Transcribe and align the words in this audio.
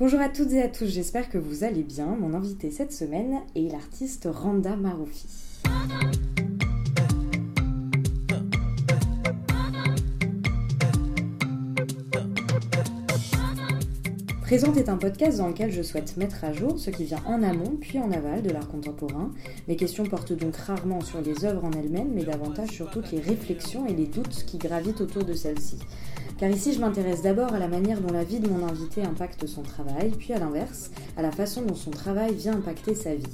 Bonjour 0.00 0.20
à 0.20 0.28
toutes 0.28 0.52
et 0.52 0.62
à 0.62 0.68
tous, 0.68 0.86
j'espère 0.86 1.28
que 1.28 1.38
vous 1.38 1.64
allez 1.64 1.82
bien. 1.82 2.06
Mon 2.06 2.32
invité 2.32 2.70
cette 2.70 2.92
semaine 2.92 3.40
est 3.56 3.68
l'artiste 3.72 4.28
Randa 4.30 4.76
Maroufi. 4.76 5.26
Présente 14.42 14.76
est 14.76 14.88
un 14.88 14.96
podcast 14.96 15.38
dans 15.38 15.48
lequel 15.48 15.72
je 15.72 15.82
souhaite 15.82 16.16
mettre 16.16 16.44
à 16.44 16.52
jour 16.52 16.78
ce 16.78 16.90
qui 16.90 17.02
vient 17.02 17.22
en 17.26 17.42
amont 17.42 17.76
puis 17.80 17.98
en 17.98 18.12
aval 18.12 18.42
de 18.42 18.50
l'art 18.50 18.68
contemporain. 18.68 19.32
Mes 19.66 19.74
questions 19.74 20.04
portent 20.04 20.32
donc 20.32 20.54
rarement 20.54 21.00
sur 21.00 21.20
les 21.20 21.44
œuvres 21.44 21.64
en 21.64 21.72
elles-mêmes, 21.72 22.12
mais 22.14 22.22
davantage 22.22 22.70
sur 22.70 22.88
toutes 22.88 23.10
les 23.10 23.20
réflexions 23.20 23.84
et 23.88 23.94
les 23.94 24.06
doutes 24.06 24.44
qui 24.46 24.58
gravitent 24.58 25.00
autour 25.00 25.24
de 25.24 25.32
celles-ci. 25.32 25.76
Car 26.38 26.50
ici, 26.50 26.72
je 26.72 26.78
m'intéresse 26.78 27.22
d'abord 27.22 27.52
à 27.52 27.58
la 27.58 27.66
manière 27.66 28.00
dont 28.00 28.12
la 28.12 28.22
vie 28.22 28.38
de 28.38 28.48
mon 28.48 28.64
invité 28.64 29.02
impacte 29.02 29.44
son 29.48 29.62
travail, 29.62 30.12
puis 30.16 30.32
à 30.32 30.38
l'inverse, 30.38 30.92
à 31.16 31.22
la 31.22 31.32
façon 31.32 31.62
dont 31.62 31.74
son 31.74 31.90
travail 31.90 32.32
vient 32.32 32.54
impacter 32.54 32.94
sa 32.94 33.12
vie. 33.12 33.24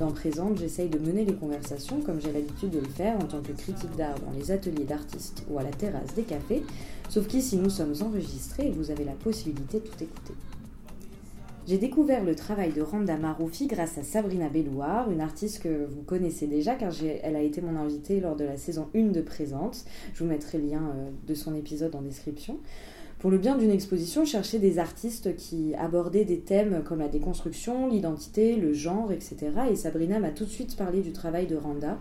Dans 0.00 0.10
Présente, 0.10 0.58
j'essaye 0.58 0.88
de 0.88 0.98
mener 0.98 1.24
les 1.24 1.34
conversations 1.34 2.00
comme 2.00 2.20
j'ai 2.20 2.32
l'habitude 2.32 2.70
de 2.70 2.80
le 2.80 2.88
faire 2.88 3.16
en 3.18 3.26
tant 3.26 3.40
que 3.40 3.52
critique 3.52 3.94
d'art 3.96 4.16
dans 4.18 4.32
les 4.36 4.50
ateliers 4.50 4.84
d'artistes 4.84 5.44
ou 5.48 5.58
à 5.58 5.62
la 5.62 5.70
terrasse 5.70 6.14
des 6.16 6.24
cafés, 6.24 6.64
sauf 7.08 7.28
qu'ici 7.28 7.56
nous 7.56 7.70
sommes 7.70 7.94
enregistrés 8.00 8.66
et 8.66 8.72
vous 8.72 8.90
avez 8.90 9.04
la 9.04 9.12
possibilité 9.12 9.78
de 9.78 9.84
tout 9.84 10.02
écouter. 10.02 10.34
J'ai 11.70 11.78
découvert 11.78 12.24
le 12.24 12.34
travail 12.34 12.72
de 12.72 12.82
Randa 12.82 13.16
Maroufi 13.16 13.68
grâce 13.68 13.96
à 13.96 14.02
Sabrina 14.02 14.48
Bellouard, 14.48 15.08
une 15.08 15.20
artiste 15.20 15.62
que 15.62 15.86
vous 15.88 16.02
connaissez 16.02 16.48
déjà 16.48 16.74
car 16.74 16.92
elle 17.22 17.36
a 17.36 17.42
été 17.42 17.60
mon 17.60 17.76
invitée 17.76 18.18
lors 18.18 18.34
de 18.34 18.42
la 18.42 18.56
saison 18.56 18.88
1 18.92 19.12
de 19.12 19.20
Présente. 19.20 19.84
Je 20.12 20.24
vous 20.24 20.28
mettrai 20.28 20.58
le 20.58 20.66
lien 20.66 20.82
euh, 20.82 21.10
de 21.28 21.32
son 21.32 21.54
épisode 21.54 21.94
en 21.94 22.02
description. 22.02 22.58
Pour 23.20 23.30
le 23.30 23.38
bien 23.38 23.56
d'une 23.56 23.70
exposition, 23.70 24.24
je 24.24 24.32
cherchais 24.32 24.58
des 24.58 24.80
artistes 24.80 25.36
qui 25.36 25.72
abordaient 25.76 26.24
des 26.24 26.40
thèmes 26.40 26.82
comme 26.84 26.98
la 26.98 27.08
déconstruction, 27.08 27.86
l'identité, 27.86 28.56
le 28.56 28.72
genre, 28.72 29.12
etc. 29.12 29.36
Et 29.70 29.76
Sabrina 29.76 30.18
m'a 30.18 30.30
tout 30.30 30.46
de 30.46 30.50
suite 30.50 30.74
parlé 30.76 31.02
du 31.02 31.12
travail 31.12 31.46
de 31.46 31.54
Randa. 31.54 32.00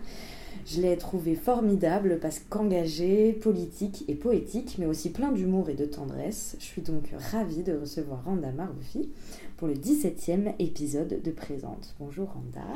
Je 0.65 0.81
l'ai 0.81 0.97
trouvé 0.97 1.35
formidable 1.35 2.19
parce 2.21 2.39
qu'engagé, 2.39 3.33
politique 3.33 4.05
et 4.07 4.15
poétique, 4.15 4.77
mais 4.77 4.85
aussi 4.85 5.11
plein 5.11 5.31
d'humour 5.31 5.69
et 5.69 5.75
de 5.75 5.85
tendresse. 5.85 6.55
Je 6.59 6.65
suis 6.65 6.81
donc 6.81 7.11
ravie 7.31 7.63
de 7.63 7.73
recevoir 7.77 8.23
Randa 8.23 8.51
Maroufi 8.51 9.09
pour 9.57 9.67
le 9.67 9.73
17e 9.73 10.53
épisode 10.59 11.21
de 11.23 11.31
Présente. 11.31 11.95
Bonjour 11.99 12.29
Randa 12.29 12.67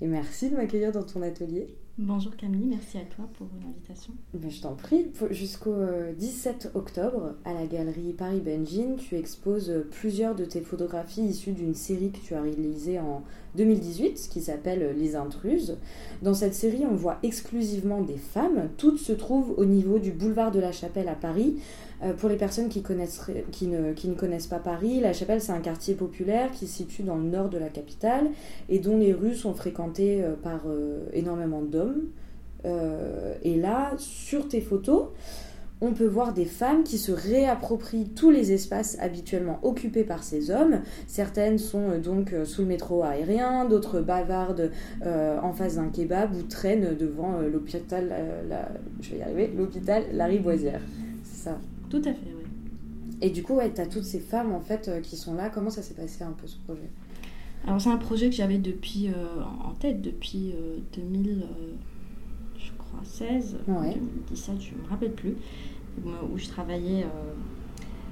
et 0.00 0.06
merci 0.06 0.50
de 0.50 0.56
m'accueillir 0.56 0.92
dans 0.92 1.02
ton 1.02 1.22
atelier. 1.22 1.68
Bonjour 2.00 2.36
Camille, 2.36 2.66
merci 2.66 2.96
à 2.96 3.00
toi 3.00 3.28
pour 3.36 3.48
l'invitation. 3.60 4.12
Ben, 4.32 4.48
je 4.48 4.60
t'en 4.60 4.76
prie. 4.76 5.06
Jusqu'au 5.32 5.74
17 6.16 6.70
euh, 6.72 6.78
octobre, 6.78 7.34
à 7.44 7.52
la 7.52 7.66
galerie 7.66 8.12
Paris 8.12 8.40
Benjin, 8.40 8.94
tu 8.96 9.16
exposes 9.16 9.84
plusieurs 9.90 10.36
de 10.36 10.44
tes 10.44 10.60
photographies 10.60 11.24
issues 11.24 11.50
d'une 11.50 11.74
série 11.74 12.12
que 12.12 12.18
tu 12.18 12.34
as 12.34 12.42
réalisée 12.42 13.00
en 13.00 13.24
2018 13.56 14.28
qui 14.30 14.40
s'appelle 14.40 14.94
Les 14.96 15.16
Intruses. 15.16 15.76
Dans 16.22 16.34
cette 16.34 16.54
série, 16.54 16.84
on 16.88 16.94
voit 16.94 17.18
exclusivement 17.24 18.00
des 18.00 18.16
femmes. 18.16 18.68
Toutes 18.76 19.00
se 19.00 19.12
trouvent 19.12 19.54
au 19.56 19.64
niveau 19.64 19.98
du 19.98 20.12
boulevard 20.12 20.52
de 20.52 20.60
la 20.60 20.70
Chapelle 20.70 21.08
à 21.08 21.16
Paris. 21.16 21.56
Euh, 22.02 22.12
pour 22.12 22.28
les 22.28 22.36
personnes 22.36 22.68
qui, 22.68 22.82
qui, 23.50 23.66
ne, 23.66 23.92
qui 23.92 24.08
ne 24.08 24.14
connaissent 24.14 24.46
pas 24.46 24.58
Paris, 24.58 25.00
La 25.00 25.12
Chapelle, 25.12 25.40
c'est 25.40 25.52
un 25.52 25.60
quartier 25.60 25.94
populaire 25.94 26.50
qui 26.52 26.66
se 26.66 26.76
situe 26.78 27.02
dans 27.02 27.16
le 27.16 27.24
nord 27.24 27.48
de 27.48 27.58
la 27.58 27.68
capitale 27.68 28.28
et 28.68 28.78
dont 28.78 28.98
les 28.98 29.12
rues 29.12 29.34
sont 29.34 29.54
fréquentées 29.54 30.22
euh, 30.22 30.34
par 30.40 30.62
euh, 30.66 31.06
énormément 31.12 31.62
d'hommes. 31.62 32.04
et 33.44 33.56
là, 33.56 33.92
sur 33.98 34.48
tes 34.48 34.60
photos, 34.60 35.08
on 35.80 35.92
peut 35.92 36.06
voir 36.06 36.34
des 36.34 36.44
femmes 36.44 36.82
qui 36.82 36.98
se 36.98 37.12
réapproprient 37.12 38.08
tous 38.08 38.30
les 38.30 38.50
espaces 38.50 38.98
habituellement 39.00 39.60
occupés 39.62 40.02
par 40.02 40.24
ces 40.24 40.50
hommes. 40.50 40.80
Certaines 41.06 41.58
sont 41.58 41.98
donc 41.98 42.34
sous 42.44 42.62
le 42.62 42.68
métro 42.68 43.04
aérien, 43.04 43.64
d'autres 43.64 44.00
bavardent 44.00 44.72
en 45.04 45.52
face 45.52 45.76
d'un 45.76 45.88
kebab 45.88 46.34
ou 46.34 46.42
traînent 46.42 46.96
devant 46.96 47.40
l'hôpital, 47.40 48.12
la, 48.48 48.68
je 49.00 49.12
vais 49.12 49.18
y 49.18 49.22
arriver, 49.22 49.52
l'hôpital 49.56 50.02
Lariboisière. 50.12 50.80
C'est 51.22 51.44
ça. 51.44 51.58
Tout 51.90 52.02
à 52.04 52.12
fait, 52.12 52.34
oui. 52.36 52.44
Et 53.20 53.30
du 53.30 53.42
coup, 53.42 53.54
ouais, 53.54 53.72
tu 53.72 53.80
as 53.80 53.86
toutes 53.86 54.04
ces 54.04 54.20
femmes 54.20 54.52
en 54.52 54.60
fait 54.60 54.88
euh, 54.88 55.00
qui 55.00 55.16
sont 55.16 55.34
là. 55.34 55.50
Comment 55.50 55.70
ça 55.70 55.82
s'est 55.82 55.94
passé 55.94 56.22
un 56.22 56.32
peu 56.32 56.46
ce 56.46 56.56
projet? 56.58 56.90
Alors, 57.66 57.80
c'est 57.80 57.90
un 57.90 57.96
projet 57.96 58.30
que 58.30 58.36
j'avais 58.36 58.58
depuis 58.58 59.08
euh, 59.08 59.42
en 59.64 59.72
tête 59.72 60.00
depuis 60.00 60.54
2000, 60.94 61.42
euh, 61.42 61.44
je 62.56 62.70
crois, 62.78 63.00
16, 63.02 63.56
ouais. 63.66 63.94
2017, 63.94 64.60
je 64.60 64.74
ne 64.74 64.82
me 64.82 64.88
rappelle 64.88 65.12
plus, 65.12 65.34
où, 66.04 66.38
je 66.38 66.46
travaillais, 66.46 67.04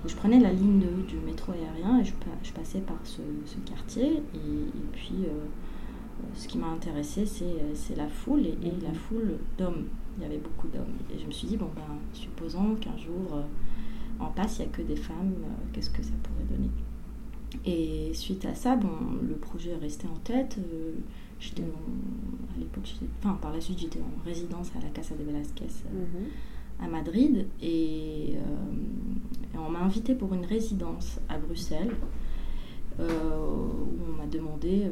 où 0.05 0.09
je 0.09 0.17
prenais 0.17 0.41
la 0.41 0.53
ligne 0.53 0.85
du 1.07 1.17
métro 1.25 1.53
aérien 1.53 2.01
et 2.01 2.05
je, 2.05 2.13
je 2.43 2.53
passais 2.53 2.81
par 2.81 2.99
ce, 3.05 3.21
quartier. 3.65 4.17
Et, 4.35 4.91
puis, 4.93 5.27
ce 6.35 6.49
qui 6.49 6.59
m'a 6.59 6.67
intéressé, 6.67 7.25
c'est 7.25 7.97
la 7.97 8.09
foule 8.09 8.47
et, 8.47 8.59
et 8.63 8.73
la 8.83 8.89
mhm. 8.89 8.95
foule 8.95 9.39
d'hommes 9.57 9.87
il 10.17 10.23
y 10.23 10.27
avait 10.27 10.39
beaucoup 10.39 10.69
d'hommes. 10.69 10.95
Et 11.15 11.19
je 11.19 11.27
me 11.27 11.31
suis 11.31 11.49
dit, 11.49 11.57
bon, 11.57 11.71
ben, 11.75 11.83
supposons 12.13 12.77
qu'un 12.77 12.97
jour 12.97 13.35
euh, 13.35 13.43
en 14.21 14.27
passe, 14.27 14.59
il 14.59 14.62
n'y 14.62 14.69
a 14.69 14.72
que 14.72 14.82
des 14.82 14.97
femmes, 14.97 15.34
euh, 15.43 15.72
qu'est-ce 15.72 15.91
que 15.91 16.03
ça 16.03 16.12
pourrait 16.22 16.44
donner? 16.44 16.71
Et 17.65 18.12
suite 18.15 18.44
à 18.44 18.54
ça, 18.54 18.77
bon, 18.77 18.88
le 19.27 19.34
projet 19.34 19.71
est 19.71 19.77
resté 19.77 20.06
en 20.06 20.19
tête. 20.19 20.59
Euh, 20.59 20.94
j'étais 21.41 21.62
à 21.62 22.59
l'époque, 22.59 22.94
enfin, 23.19 23.38
par 23.41 23.53
la 23.53 23.60
suite, 23.60 23.78
j'étais 23.78 24.00
en 24.00 24.25
résidence 24.25 24.71
à 24.77 24.82
la 24.82 24.88
Casa 24.91 25.15
de 25.15 25.25
Velasquez 25.25 25.66
mhm. 25.93 26.84
à 26.84 26.88
Madrid. 26.88 27.47
Et, 27.62 28.34
on 29.59 29.71
m'a 29.71 29.81
invité 29.81 30.15
pour 30.15 30.33
une 30.34 30.44
résidence 30.44 31.19
à 31.28 31.38
Bruxelles. 31.38 31.97
où 32.98 33.03
on 33.03 34.12
m'a 34.16 34.27
demandé 34.27 34.91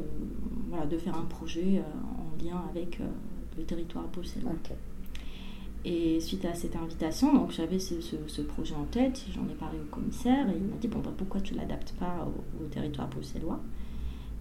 voilà, 0.69 0.85
de 0.85 0.97
faire 0.97 1.15
un 1.15 1.25
projet 1.25 1.81
en 2.17 2.43
lien 2.43 2.61
avec 2.69 2.99
le 3.57 3.63
territoire 3.63 4.07
bruxellois. 4.07 4.51
Et 5.87 6.19
suite 6.19 6.43
à 6.45 6.55
cette 6.55 6.75
invitation, 6.75 7.31
donc 7.31 7.51
j'avais 7.51 7.77
ce, 7.77 8.01
ce, 8.01 8.41
projet 8.41 8.73
en 8.73 8.85
tête, 8.85 9.23
j'en 9.35 9.47
ai 9.47 9.53
parlé 9.53 9.77
au 9.79 9.95
commissaire 9.95 10.49
et 10.49 10.53
il 10.57 10.63
m'a 10.63 10.77
dit 10.77 10.87
bon, 10.87 10.97
bah, 10.99 11.13
pourquoi 11.15 11.39
tu 11.41 11.53
ne 11.53 11.59
l'adaptes 11.59 11.93
pas 11.99 12.27
au, 12.59 12.65
territoire 12.65 13.07
bruxellois? 13.07 13.59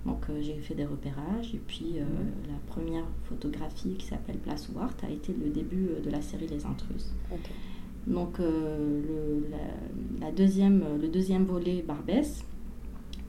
Donc 0.06 0.24
euh, 0.30 0.40
j'ai 0.40 0.54
fait 0.54 0.74
des 0.74 0.86
repérages 0.86 1.54
et 1.54 1.60
puis 1.66 1.96
euh, 1.96 2.04
mhm. 2.04 2.48
la 2.48 2.58
première 2.66 3.04
photographie 3.24 3.94
qui 3.98 4.06
s'appelle 4.06 4.38
Place 4.38 4.70
Ouart 4.74 4.94
a 5.02 5.10
été 5.10 5.34
le 5.34 5.50
début 5.50 5.88
euh, 5.88 6.00
de 6.00 6.08
la 6.08 6.22
série 6.22 6.46
Les 6.46 6.64
Intruses. 6.64 7.12
Donc 8.06 8.38
le, 8.38 9.46
la, 10.20 10.30
deuxième, 10.30 10.82
le 11.00 11.08
deuxième 11.08 11.44
volet 11.44 11.82
Barbès, 11.86 12.44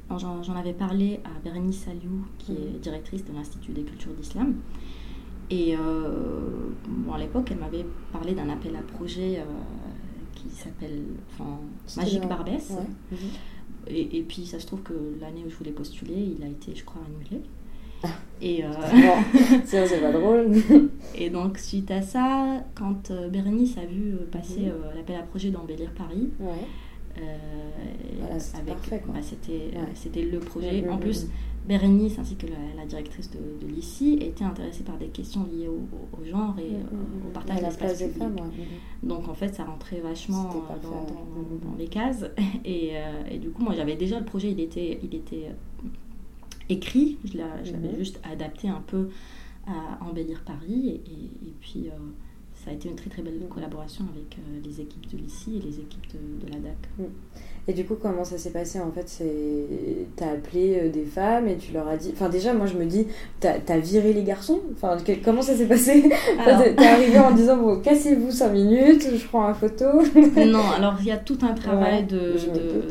j'en 0.10 0.56
avais 0.56 0.74
parlé 0.74 1.22
à 1.24 1.40
Bérénice 1.44 1.80
Saliou 1.80 2.26
qui 2.38 2.54
mhm. 2.54 2.58
est 2.58 2.80
directrice 2.80 3.26
de 3.26 3.34
l'Institut 3.34 3.74
des 3.74 3.84
cultures 3.84 4.14
d'islam. 4.14 4.56
Et 5.50 5.76
euh, 5.76 6.10
bon, 6.88 7.14
à 7.14 7.20
l'époque, 7.20 7.50
elle 7.52 7.58
m'avait 7.58 7.86
parlé 8.12 8.34
d'un 8.34 8.50
appel 8.50 8.76
à 8.76 8.82
projet 8.82 9.40
euh, 9.40 9.44
qui 10.34 10.50
s'appelle 10.50 11.04
enfin, 11.32 11.60
Magique 11.98 12.28
Barbès. 12.28 12.72
Et, 13.88 14.18
et, 14.18 14.24
puis, 14.24 14.46
ça 14.46 14.60
se 14.60 14.66
trouve 14.66 14.82
que 14.82 14.94
l'année 15.22 15.44
où 15.46 15.50
je 15.50 15.56
voulais 15.56 15.72
postuler, 15.72 16.36
il 16.38 16.44
a 16.44 16.48
été, 16.48 16.74
je 16.74 16.84
crois, 16.84 17.02
annulé. 17.06 17.44
Ah. 18.04 18.08
Et 18.42 18.64
euh... 18.64 18.70
c'est 19.66 20.02
pas 20.02 20.12
drôle. 20.12 20.52
et 21.16 21.30
donc, 21.30 21.60
suite 21.60 21.92
à 21.92 22.02
ça, 22.02 22.64
quand 22.74 23.12
Bérénice 23.32 23.78
a 23.78 23.86
vu 23.86 24.16
passer 24.32 24.72
l'appel 24.96 25.18
à 25.18 25.24
projet 25.24 25.52
d'embellir 25.52 25.92
Paris, 25.92 26.30
ouais. 26.40 26.66
Voilà, 28.20 28.40
c'était 28.40 29.72
bah, 29.74 29.82
c'était 29.94 30.22
le 30.24 30.40
projet. 30.40 30.88
En 30.90 30.98
plus, 30.98 31.28
Bérénice 31.68 32.20
ainsi 32.20 32.36
que 32.36 32.46
la, 32.46 32.86
directrice 32.86 33.32
de, 33.32 33.40
de 33.66 33.72
l'ICI 33.72 34.20
étaient 34.22 34.44
intéressées 34.44 34.84
par 34.84 34.98
des 34.98 35.08
questions 35.08 35.48
liées 35.52 35.68
au, 35.68 36.24
genre 36.24 36.56
et 36.60 36.76
euh, 36.76 37.28
au 37.28 37.32
partage 37.32 37.60
de 37.60 37.66
l'espace 37.66 38.04
public. 38.04 38.44
Donc 39.02 39.28
en 39.28 39.34
fait, 39.34 39.56
ça 39.56 39.64
rentrait 39.64 40.00
vachement 40.00 40.50
dans, 40.84 41.76
les 41.78 41.88
cases. 41.88 42.26
Euh, 42.68 43.24
et, 43.30 43.38
du 43.38 43.50
coup, 43.50 43.64
moi 43.64 43.74
j'avais 43.76 43.96
déjà 43.96 44.20
le 44.20 44.26
projet, 44.26 44.52
il 44.52 44.60
était, 44.60 45.00
il 45.04 45.14
était 45.16 45.50
euh, 45.50 45.88
écrit, 46.70 47.18
je 47.24 47.38
l'avais 47.38 47.96
juste 47.98 48.20
adapté 48.24 48.68
un 48.68 48.82
peu 48.86 49.10
à 49.68 50.04
embellir 50.04 50.44
Paris. 50.46 51.02
Et, 51.06 51.48
et 51.48 51.54
puis 51.60 51.90
ça 52.66 52.72
a 52.72 52.74
été 52.74 52.90
une 52.90 52.96
très 52.96 53.10
très 53.12 53.22
belle 53.22 53.40
collaboration 53.48 54.06
avec 54.12 54.38
les 54.64 54.82
équipes 54.82 55.08
de 55.12 55.18
l'ICI 55.18 55.58
et 55.58 55.62
les 55.62 55.80
équipes 55.80 56.08
de, 56.14 56.46
de 56.48 56.52
la 56.52 56.60
DAC. 56.60 56.78
Et 57.68 57.74
du 57.74 57.84
coup, 57.84 57.96
comment 58.00 58.24
ça 58.24 58.38
s'est 58.38 58.52
passé 58.52 58.80
En 58.80 58.92
fait, 58.92 59.24
t'as 60.16 60.34
appelé 60.34 60.80
euh, 60.80 60.90
des 60.90 61.04
femmes 61.04 61.48
et 61.48 61.58
tu 61.58 61.74
leur 61.74 61.88
as 61.88 61.98
dit. 61.98 62.12
Enfin, 62.14 62.30
déjà, 62.30 62.54
moi, 62.54 62.68
je 62.68 62.76
me 62.76 62.86
dis, 62.86 63.08
t'as 63.40 63.56
as 63.68 63.80
viré 63.80 64.14
les 64.14 64.22
garçons? 64.22 64.62
Enfin, 64.74 64.98
comment 65.24 65.42
ça 65.42 65.56
s'est 65.56 65.66
passé? 65.66 66.04
T'es 66.46 66.86
arrivé 66.86 67.18
en 67.18 67.32
disant, 67.32 67.58
bon, 67.58 67.82
cassez-vous 67.82 68.30
5 68.30 68.50
minutes, 68.50 69.08
je 69.16 69.26
prends 69.26 69.48
une 69.50 69.56
photo. 69.56 69.86
non, 70.46 70.70
alors 70.78 70.98
il 71.00 71.08
y 71.08 71.12
a 71.12 71.18
tout 71.18 71.40
un 71.42 71.54
travail 71.54 72.06
de, 72.06 72.36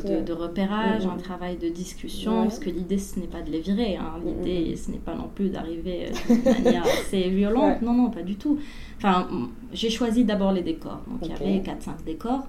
de, 0.09 0.21
de, 0.23 0.32
repérage, 0.32 1.06
un 1.06 1.19
travail 1.19 1.56
de 1.56 1.69
discussion, 1.69 2.43
parce 2.43 2.59
que 2.59 2.70
l'idée, 2.70 2.99
ce 2.99 3.20
n'est 3.20 3.29
pas 3.29 3.43
de 3.43 3.53
les 3.53 3.61
virer. 3.61 3.97
Hein. 3.97 4.20
L'idée, 4.27 4.75
ce 4.77 4.91
n'est 4.91 4.99
pas 4.99 5.15
non 5.15 5.31
plus 5.32 5.50
d'arriver 5.50 6.06
euh, 6.09 6.35
de 6.35 6.65
manière 6.65 6.85
assez 7.00 7.31
violente. 7.31 7.81
Non, 7.81 7.93
non, 7.93 8.11
pas 8.11 8.23
du 8.23 8.35
tout. 8.35 8.59
Enfin, 8.99 9.29
j'ai 9.73 9.91
choisi 9.91 10.25
d'abord 10.25 10.50
les 10.50 10.62
décors. 10.62 11.00
Donc, 11.06 11.20
il 11.23 11.29
y 11.29 11.32
avait 11.32 11.62
4-5 11.62 12.05
décors 12.05 12.47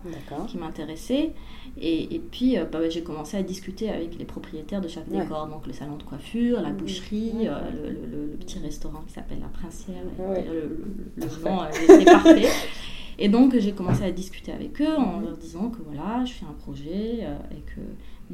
qui 0.48 0.58
m'intéressaient. 0.58 1.34
Et, 1.82 2.15
Et 2.16 2.20
puis, 2.20 2.56
bah, 2.72 2.90
j'ai 2.90 3.04
commencé 3.04 3.36
à 3.36 3.44
discuter 3.44 3.90
avec 3.90 4.18
les 4.18 4.24
propriétaires 4.24 4.80
de 4.80 4.88
chaque 4.88 5.10
décor, 5.10 5.48
donc 5.48 5.68
le 5.68 5.74
salon 5.74 5.98
de 5.98 6.04
coiffure, 6.04 6.62
la 6.62 6.70
mmh. 6.70 6.78
boucherie, 6.78 7.34
le, 7.44 8.38
petit 8.38 8.60
restaurant 8.60 9.02
qui 9.06 9.14
s'appelle 9.14 9.40
La 9.42 9.50
Princière. 9.50 10.04
Le, 10.18 11.26
le, 11.26 11.94
était 11.94 12.06
parfait. 12.06 12.48
Et 13.18 13.30
donc 13.30 13.58
j'ai 13.58 13.72
commencé 13.72 14.04
à 14.04 14.12
discuter 14.12 14.52
avec 14.52 14.82
eux 14.82 14.98
en 14.98 15.22
leur 15.22 15.38
disant 15.38 15.70
que 15.70 15.78
voilà, 15.86 16.26
je 16.26 16.34
fais 16.34 16.46
un 16.46 16.54
projet 16.54 17.20
euh, 17.22 17.36
et 17.52 17.62
que 17.62 17.80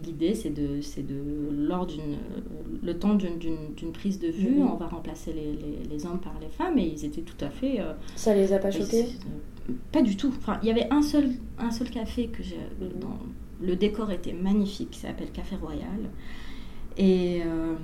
l'idée 0.03 0.33
c'est 0.33 0.49
de, 0.49 0.81
c'est 0.81 1.05
de 1.05 1.15
lors 1.51 1.85
d'une, 1.85 2.17
le 2.81 2.97
temps 2.97 3.13
d'une, 3.13 3.91
prise 3.93 4.19
de 4.19 4.29
vue, 4.29 4.59
mhm. 4.59 4.71
on 4.71 4.75
va 4.75 4.87
remplacer 4.87 5.33
les, 5.33 5.87
les, 5.87 6.05
hommes 6.05 6.19
par 6.19 6.33
les 6.41 6.49
femmes 6.49 6.77
et 6.79 6.85
ils 6.85 7.05
étaient 7.05 7.21
tout 7.21 7.45
à 7.45 7.49
fait. 7.49 7.79
Euh, 7.79 7.93
Ça 8.15 8.33
les 8.33 8.53
a 8.53 8.57
pas 8.57 8.71
choqués? 8.71 9.05
Pas 9.91 10.01
du 10.01 10.17
tout. 10.17 10.33
Enfin, 10.35 10.59
il 10.63 10.67
y 10.67 10.71
avait 10.71 10.87
un 10.89 11.03
seul, 11.03 11.29
un 11.59 11.69
seul 11.69 11.89
café 11.89 12.27
que 12.27 12.41
j'ai. 12.41 12.57
Dans, 12.99 13.19
le 13.61 13.75
décor 13.75 14.11
était 14.11 14.33
magnifique, 14.33 14.91
qui 14.91 14.99
s'appelle 14.99 15.31
Café 15.31 15.55
Royal. 15.55 16.09
Et, 16.97 17.41
euh, 17.45 17.75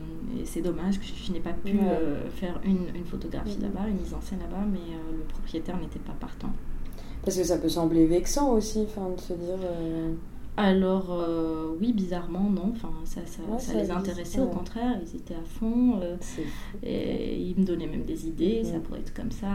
c'est 0.44 0.62
dommage 0.62 1.00
que 1.00 1.06
je, 1.06 1.32
n'ai 1.32 1.40
pas 1.40 1.54
pu 1.54 1.78
faire 2.36 2.60
une, 2.64 2.96
une 2.96 3.06
photographie 3.06 3.58
mhm. 3.58 3.64
là-bas, 3.64 3.88
une 3.88 3.98
mise 3.98 4.14
en 4.14 4.22
scène 4.22 4.40
là-bas, 4.40 4.66
mais 4.72 4.80
le 5.12 5.24
propriétaire 5.24 5.78
n'était 5.80 6.00
pas 6.00 6.16
partant. 6.20 6.52
Parce 7.28 7.36
que 7.36 7.44
ça 7.44 7.58
peut 7.58 7.68
sembler 7.68 8.06
vexant 8.06 8.54
aussi, 8.54 8.86
enfin, 8.88 9.10
de 9.14 9.20
se 9.20 9.34
dire. 9.34 9.60
Euh, 9.62 10.14
Alors, 10.56 11.12
euh, 11.12 11.76
oui, 11.78 11.92
bizarrement, 11.92 12.50
non. 12.50 12.72
Enfin, 12.72 12.94
ça, 13.04 13.20
ça, 13.26 13.74
les 13.74 13.92
intéressait, 13.92 14.40
au 14.40 14.48
contraire, 14.48 14.98
ils 15.02 15.18
étaient 15.18 15.36
à 15.36 15.44
fond. 15.44 16.00
Euh, 16.02 16.16
et 16.84 17.38
ils 17.38 17.60
me 17.60 17.66
donnaient 17.66 17.88
même 17.88 18.06
des 18.06 18.28
idées, 18.28 18.64
ça 18.64 18.80
pourrait 18.80 19.02
être 19.02 19.14
comme 19.14 19.32
ça. 19.32 19.50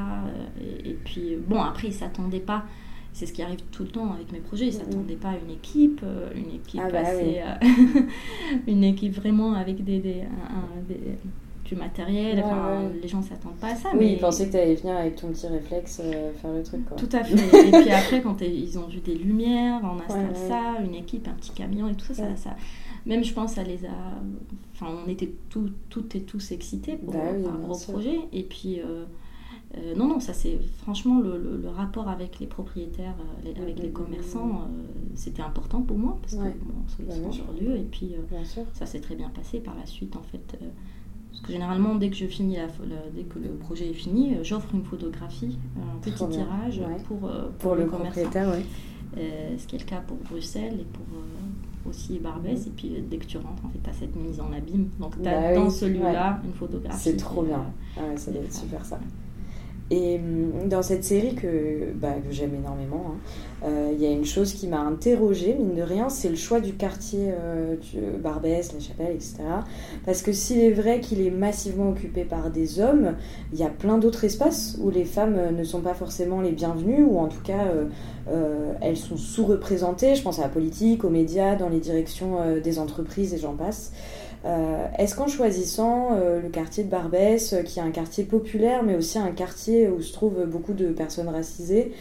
Et, 0.84 0.92
puis, 0.92 1.36
bon, 1.36 1.62
après, 1.62 1.88
ils 1.88 1.94
ne 1.94 1.96
s'attendaient 1.96 2.40
pas. 2.40 2.66
C'est 3.12 3.26
ce 3.26 3.32
qui 3.32 3.42
arrive 3.42 3.60
tout 3.70 3.82
le 3.82 3.90
temps 3.90 4.12
avec 4.12 4.32
mes 4.32 4.38
projets. 4.38 4.66
Ils 4.66 4.74
ne 4.74 4.84
s'attendaient 4.84 5.16
pas 5.16 5.30
à 5.30 5.36
une 5.36 5.50
équipe, 5.50 6.02
une 6.34 6.54
équipe 6.54 6.80
ah 6.82 6.90
bah 6.90 7.02
une 8.66 8.84
équipe 8.84 9.14
vraiment 9.14 9.52
avec 9.52 9.84
des, 9.84 9.98
des 9.98 10.22
matériel. 11.74 12.42
enfin, 12.44 12.82
Les 13.00 13.08
gens 13.08 13.22
s'attendent 13.22 13.56
pas 13.56 13.68
à 13.68 13.74
ça. 13.74 13.90
Oui, 13.92 13.98
mais... 14.00 14.12
ils 14.12 14.18
pensaient 14.18 14.46
que 14.46 14.52
tu 14.52 14.58
allais 14.58 14.74
venir 14.74 14.96
avec 14.96 15.16
ton 15.16 15.28
petit 15.28 15.46
réflexe 15.46 16.00
euh, 16.02 16.32
faire 16.40 16.52
le 16.52 16.62
truc. 16.62 16.84
Quoi. 16.86 16.96
Tout 16.96 17.08
à 17.12 17.24
fait. 17.24 17.68
et 17.68 17.70
puis 17.70 17.90
après, 17.90 18.22
quand 18.22 18.40
ils 18.40 18.78
ont 18.78 18.86
vu 18.86 19.00
des 19.00 19.14
lumières, 19.14 19.80
on 19.82 19.98
installe 20.00 20.36
ça, 20.48 20.82
une 20.84 20.94
équipe, 20.94 21.28
un 21.28 21.32
petit 21.32 21.52
camion 21.52 21.88
et 21.88 21.94
tout 21.94 22.14
ça, 22.14 22.36
ça, 22.36 22.56
même 23.06 23.24
je 23.24 23.32
pense, 23.32 23.54
ça 23.54 23.62
les 23.62 23.84
a. 23.84 23.90
Enfin, 24.74 24.92
on 25.04 25.10
était 25.10 25.30
tout, 25.48 25.70
toutes 25.88 26.14
et 26.14 26.22
tous 26.22 26.52
excités 26.52 26.96
pour 26.96 27.12
bah 27.12 27.20
un 27.30 27.58
gros 27.58 27.78
projet. 27.78 28.18
Et 28.32 28.42
puis. 28.42 28.80
Euh, 28.80 29.04
euh, 29.76 29.94
non, 29.94 30.06
non, 30.06 30.20
ça 30.20 30.34
c'est 30.34 30.58
franchement 30.82 31.20
le, 31.20 31.38
le, 31.38 31.68
rapport 31.70 32.08
avec 32.08 32.38
les 32.40 32.46
propriétaires, 32.46 33.14
avec 33.40 33.78
les 33.78 33.90
commerçants, 33.90 34.68
c'était 35.14 35.42
important 35.42 35.80
pour 35.80 35.96
moi 35.96 36.18
parce 36.20 36.34
que 36.34 36.40
bon, 36.40 37.08
bah, 37.08 37.14
sur 37.30 37.50
lieu 37.52 37.76
et 37.76 37.86
puis 37.90 38.14
ça 38.74 38.84
s'est 38.84 39.00
très 39.00 39.14
bien 39.14 39.30
passé 39.30 39.60
par 39.60 39.74
la 39.74 39.86
suite 39.86 40.14
en 40.16 40.22
fait. 40.22 40.58
Parce 41.32 41.46
que 41.46 41.52
généralement, 41.52 41.94
dès 41.94 42.10
que 42.10 42.16
je 42.16 42.26
finis 42.26 42.56
la, 42.56 42.66
dès 43.14 43.22
que 43.22 43.38
le 43.38 43.48
projet 43.54 43.88
est 43.88 43.94
fini, 43.94 44.34
euh, 44.34 44.44
j'offre 44.44 44.74
une 44.74 44.84
photographie, 44.84 45.56
un 45.78 45.98
petit 46.00 46.28
tirage 46.28 46.82
pour, 47.08 47.24
euh, 47.24 47.48
pour, 47.58 47.74
le, 47.74 47.86
propriétaire. 47.86 48.52
Euh, 49.16 49.56
ce 49.58 49.66
qui 49.66 49.76
est 49.76 49.78
le 49.78 49.84
cas 49.84 50.02
pour 50.06 50.18
Bruxelles 50.18 50.80
et 50.80 50.84
pour 50.84 51.04
aussi 51.88 52.18
Barbès. 52.18 52.66
Et 52.66 52.70
puis 52.70 52.92
dès 53.10 53.16
que 53.16 53.24
tu 53.24 53.38
rentres, 53.38 53.64
en 53.64 53.70
fait, 53.70 53.78
tu 53.82 53.88
as 53.88 53.94
cette 53.94 54.14
mise 54.14 54.40
en 54.40 54.52
abîme. 54.52 54.90
Donc 55.00 55.20
tu 55.22 55.26
as 55.26 55.40
bah 55.40 55.54
dans 55.54 55.70
celui-là 55.70 56.40
une 56.44 56.52
photographie. 56.52 56.98
C'est 56.98 57.16
trop 57.16 57.42
bien. 57.42 57.64
Ah 57.96 58.02
ça 58.16 58.30
doit 58.30 58.42
être 58.42 58.52
super 58.52 58.84
ça. 58.84 59.00
Et 59.92 60.16
hum, 60.16 60.68
dans 60.70 60.80
cette 60.80 61.04
série 61.04 61.34
que, 61.34 61.92
bah, 61.94 62.14
j'aime 62.30 62.54
énormément, 62.54 63.04
hein, 63.08 63.66
euh, 63.66 63.90
il 63.92 64.02
y 64.02 64.06
a 64.06 64.10
une 64.10 64.24
chose 64.24 64.54
qui 64.54 64.66
m'a 64.66 64.80
interrogée, 64.80 65.54
mine 65.54 65.74
de 65.74 65.82
rien, 65.82 66.08
c'est 66.08 66.30
le 66.30 66.36
choix 66.36 66.60
du 66.60 66.72
quartier 66.72 67.28
euh, 67.30 67.76
Barbès, 68.18 68.72
La 68.72 68.80
Chapelle, 68.80 69.14
etc. 69.14 69.36
Parce 70.06 70.22
que 70.22 70.32
s'il 70.32 70.60
est 70.60 70.70
vrai 70.70 71.00
qu'il 71.00 71.20
est 71.20 71.30
massivement 71.30 71.90
occupé 71.90 72.24
par 72.24 72.50
des 72.50 72.80
hommes, 72.80 73.16
il 73.52 73.58
y 73.58 73.64
a 73.64 73.68
plein 73.68 73.98
d'autres 73.98 74.24
espaces 74.24 74.78
où 74.80 74.88
les 74.88 75.04
femmes 75.04 75.36
euh, 75.36 75.50
ne 75.50 75.62
sont 75.62 75.82
pas 75.82 75.94
forcément 75.94 76.40
les 76.40 76.52
bienvenues, 76.52 77.04
ou 77.04 77.18
en 77.18 77.28
tout 77.28 77.42
cas 77.44 77.66
elles 78.80 78.96
sont 78.96 79.16
sous-représentées. 79.16 80.14
Je 80.14 80.22
pense 80.22 80.38
à 80.38 80.42
la 80.42 80.48
politique, 80.48 81.04
aux 81.04 81.10
médias, 81.10 81.56
dans 81.56 81.68
les 81.68 81.80
directions 81.80 82.36
des 82.62 82.78
entreprises 82.78 83.34
et 83.34 83.38
j'en 83.38 83.54
passe. 83.54 83.92
Euh, 84.44 84.88
est-ce 84.98 85.14
qu'en 85.14 85.28
choisissant 85.28 86.14
euh, 86.14 86.40
le 86.40 86.48
quartier 86.48 86.82
de 86.82 86.90
Barbès, 86.90 87.52
euh, 87.52 87.62
qui 87.62 87.78
est 87.78 87.82
un 87.82 87.92
quartier 87.92 88.24
populaire, 88.24 88.82
mais 88.82 88.96
aussi 88.96 89.18
un 89.18 89.30
quartier 89.30 89.88
où 89.88 90.02
se 90.02 90.12
trouvent 90.12 90.44
beaucoup 90.46 90.72
de 90.72 90.86
personnes 90.88 91.28
racisées, 91.28 91.92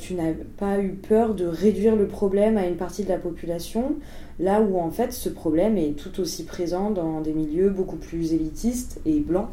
tu 0.00 0.14
n'as 0.14 0.32
pas 0.56 0.80
eu 0.80 0.90
peur 0.90 1.34
de 1.34 1.46
réduire 1.46 1.94
le 1.94 2.08
problème 2.08 2.58
à 2.58 2.66
une 2.66 2.74
partie 2.74 3.04
de 3.04 3.08
la 3.08 3.18
population, 3.18 3.94
là 4.40 4.60
où 4.60 4.76
en 4.80 4.90
fait 4.90 5.12
ce 5.12 5.28
problème 5.28 5.78
est 5.78 5.92
tout 5.96 6.20
aussi 6.20 6.44
présent 6.44 6.90
dans 6.90 7.20
des 7.20 7.32
milieux 7.32 7.70
beaucoup 7.70 7.96
plus 7.96 8.32
élitistes 8.32 9.00
et 9.06 9.20
blancs? 9.20 9.48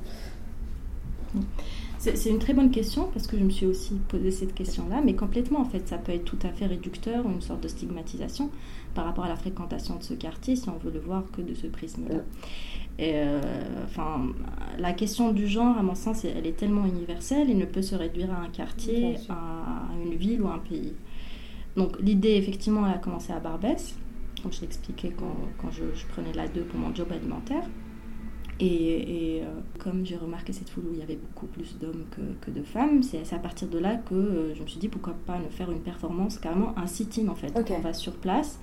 C'est 1.99 2.29
une 2.29 2.39
très 2.39 2.53
bonne 2.53 2.71
question 2.71 3.09
parce 3.13 3.27
que 3.27 3.37
je 3.37 3.43
me 3.43 3.49
suis 3.49 3.65
aussi 3.65 3.95
posé 4.07 4.31
cette 4.31 4.55
question-là, 4.55 5.01
mais 5.03 5.15
complètement 5.15 5.59
en 5.59 5.65
fait, 5.65 5.87
ça 5.87 5.97
peut 5.97 6.13
être 6.13 6.23
tout 6.23 6.39
à 6.43 6.49
fait 6.49 6.65
réducteur, 6.65 7.29
une 7.29 7.41
sorte 7.41 7.61
de 7.61 7.67
stigmatisation 7.67 8.49
par 8.93 9.05
rapport 9.05 9.25
à 9.25 9.29
la 9.29 9.35
fréquentation 9.35 9.97
de 9.97 10.03
ce 10.03 10.13
quartier 10.13 10.55
si 10.55 10.69
on 10.69 10.77
veut 10.77 10.91
le 10.91 10.99
voir 10.99 11.23
que 11.31 11.41
de 11.41 11.53
ce 11.53 11.67
prisme-là. 11.67 12.19
Et 12.97 13.13
euh, 13.15 13.39
enfin, 13.85 14.27
la 14.77 14.91
question 14.91 15.31
du 15.31 15.47
genre, 15.47 15.77
à 15.77 15.83
mon 15.83 15.95
sens, 15.95 16.25
elle 16.25 16.45
est 16.45 16.57
tellement 16.57 16.85
universelle 16.85 17.49
et 17.49 17.53
ne 17.53 17.65
peut 17.65 17.81
se 17.81 17.95
réduire 17.95 18.31
à 18.33 18.41
un 18.41 18.49
quartier, 18.49 19.15
à 19.29 19.87
une 20.03 20.15
ville 20.15 20.41
ou 20.41 20.47
à 20.47 20.55
un 20.55 20.59
pays. 20.59 20.93
Donc 21.77 21.97
l'idée, 22.01 22.35
effectivement, 22.35 22.85
elle 22.85 22.95
a 22.95 22.97
commencé 22.97 23.31
à 23.31 23.39
Barbès, 23.39 23.95
comme 24.43 24.51
je 24.51 24.61
l'expliquais 24.61 25.13
quand, 25.17 25.35
quand 25.61 25.71
je, 25.71 25.83
je, 25.93 26.05
prenais 26.07 26.33
la 26.33 26.47
2 26.47 26.61
pour 26.63 26.77
mon 26.79 26.93
job 26.93 27.07
alimentaire. 27.11 27.63
Et, 28.61 29.41
euh, 29.41 29.45
comme 29.77 30.05
j'ai 30.05 30.17
remarqué 30.17 30.51
cette 30.51 30.69
foule 30.69 30.83
où 30.89 30.93
il 30.93 30.99
y 30.99 31.01
avait 31.01 31.15
beaucoup 31.15 31.45
plus 31.45 31.77
d'hommes 31.79 32.03
que, 32.41 32.51
de 32.51 32.61
femmes, 32.61 33.01
c'est 33.03 33.33
à 33.33 33.39
partir 33.39 33.69
de 33.69 33.79
là 33.79 33.95
que 33.95 34.13
euh, 34.13 34.53
je 34.53 34.61
me 34.61 34.67
suis 34.67 34.79
dit 34.79 34.89
pourquoi 34.89 35.15
pas 35.25 35.39
ne 35.39 35.47
faire 35.47 35.71
une 35.71 35.79
performance, 35.79 36.37
carrément 36.37 36.77
un 36.77 36.85
sit-in 36.87 37.29
en 37.29 37.35
fait. 37.35 37.53
On 37.55 37.79
va 37.79 37.93
sur 37.93 38.13
place, 38.13 38.59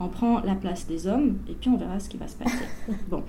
on 0.00 0.08
prend 0.08 0.40
la 0.40 0.54
place 0.54 0.86
des 0.86 1.06
hommes 1.06 1.38
et 1.48 1.52
puis 1.52 1.70
on 1.70 1.76
verra 1.76 2.00
ce 2.00 2.08
qui 2.08 2.16
va 2.16 2.26
se 2.26 2.36
passer. 2.36 2.64
bon. 3.08 3.22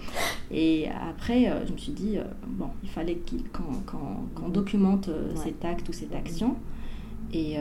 Et 0.52 0.88
après, 0.90 1.50
euh, 1.50 1.66
je 1.66 1.74
me 1.74 1.78
suis 1.78 1.92
dit, 1.92 2.18
bon, 2.48 2.70
il 2.84 2.90
fallait 2.90 3.20
qu'on 3.54 4.50
documente 4.50 5.10
cet 5.36 5.64
acte 5.64 5.90
ou 5.90 5.94
cette 5.94 6.14
action. 6.14 6.56
Et, 7.34 7.58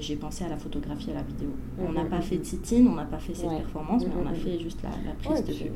j'ai 0.00 0.16
pensé 0.16 0.44
à 0.44 0.48
la 0.48 0.56
photographie, 0.56 1.10
à 1.10 1.14
la 1.14 1.22
vidéo. 1.22 1.50
On 1.78 1.92
n'a 1.92 2.04
pas 2.04 2.20
fait 2.20 2.38
de 2.38 2.44
sit-in, 2.44 2.86
on 2.86 2.94
n'a 2.94 3.04
pas 3.04 3.18
fait 3.18 3.34
cette 3.34 3.50
performance, 3.50 4.04
mais 4.06 4.12
on 4.22 4.26
a 4.26 4.34
fait 4.34 4.58
juste 4.58 4.82
la, 4.82 4.90
la 4.90 5.14
prise 5.14 5.44
de 5.44 5.52
vue 5.52 5.70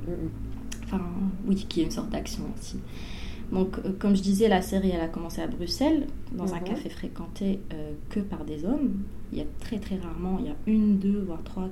enfin 0.85 1.03
oui, 1.47 1.57
qui 1.57 1.81
est 1.81 1.85
une 1.85 1.91
sorte 1.91 2.11
d'action 2.11 2.45
aussi. 2.59 2.79
Donc, 3.53 3.79
euh, 3.79 3.93
comme 3.99 4.17
je 4.17 4.23
disais, 4.23 4.49
la 4.49 4.63
série, 4.63 4.91
elle 4.91 5.01
a 5.01 5.09
commencé 5.09 5.41
à 5.43 5.47
Bruxelles, 5.47 6.07
dans 6.33 6.55
un 6.55 6.59
mhm. 6.59 6.65
café 6.65 6.89
fréquenté 6.89 7.61
euh, 7.73 7.93
que 8.09 8.21
par 8.21 8.45
des 8.45 8.65
hommes. 8.65 9.03
Il 9.33 9.39
y 9.39 9.43
a 9.43 9.47
très 9.61 9.79
très 9.79 9.97
rarement, 9.99 10.39
il 10.39 10.47
y 10.47 10.49
a 10.49 10.57
une, 10.67 10.99
deux, 10.99 11.25
voire 11.27 11.43
trois, 11.43 11.69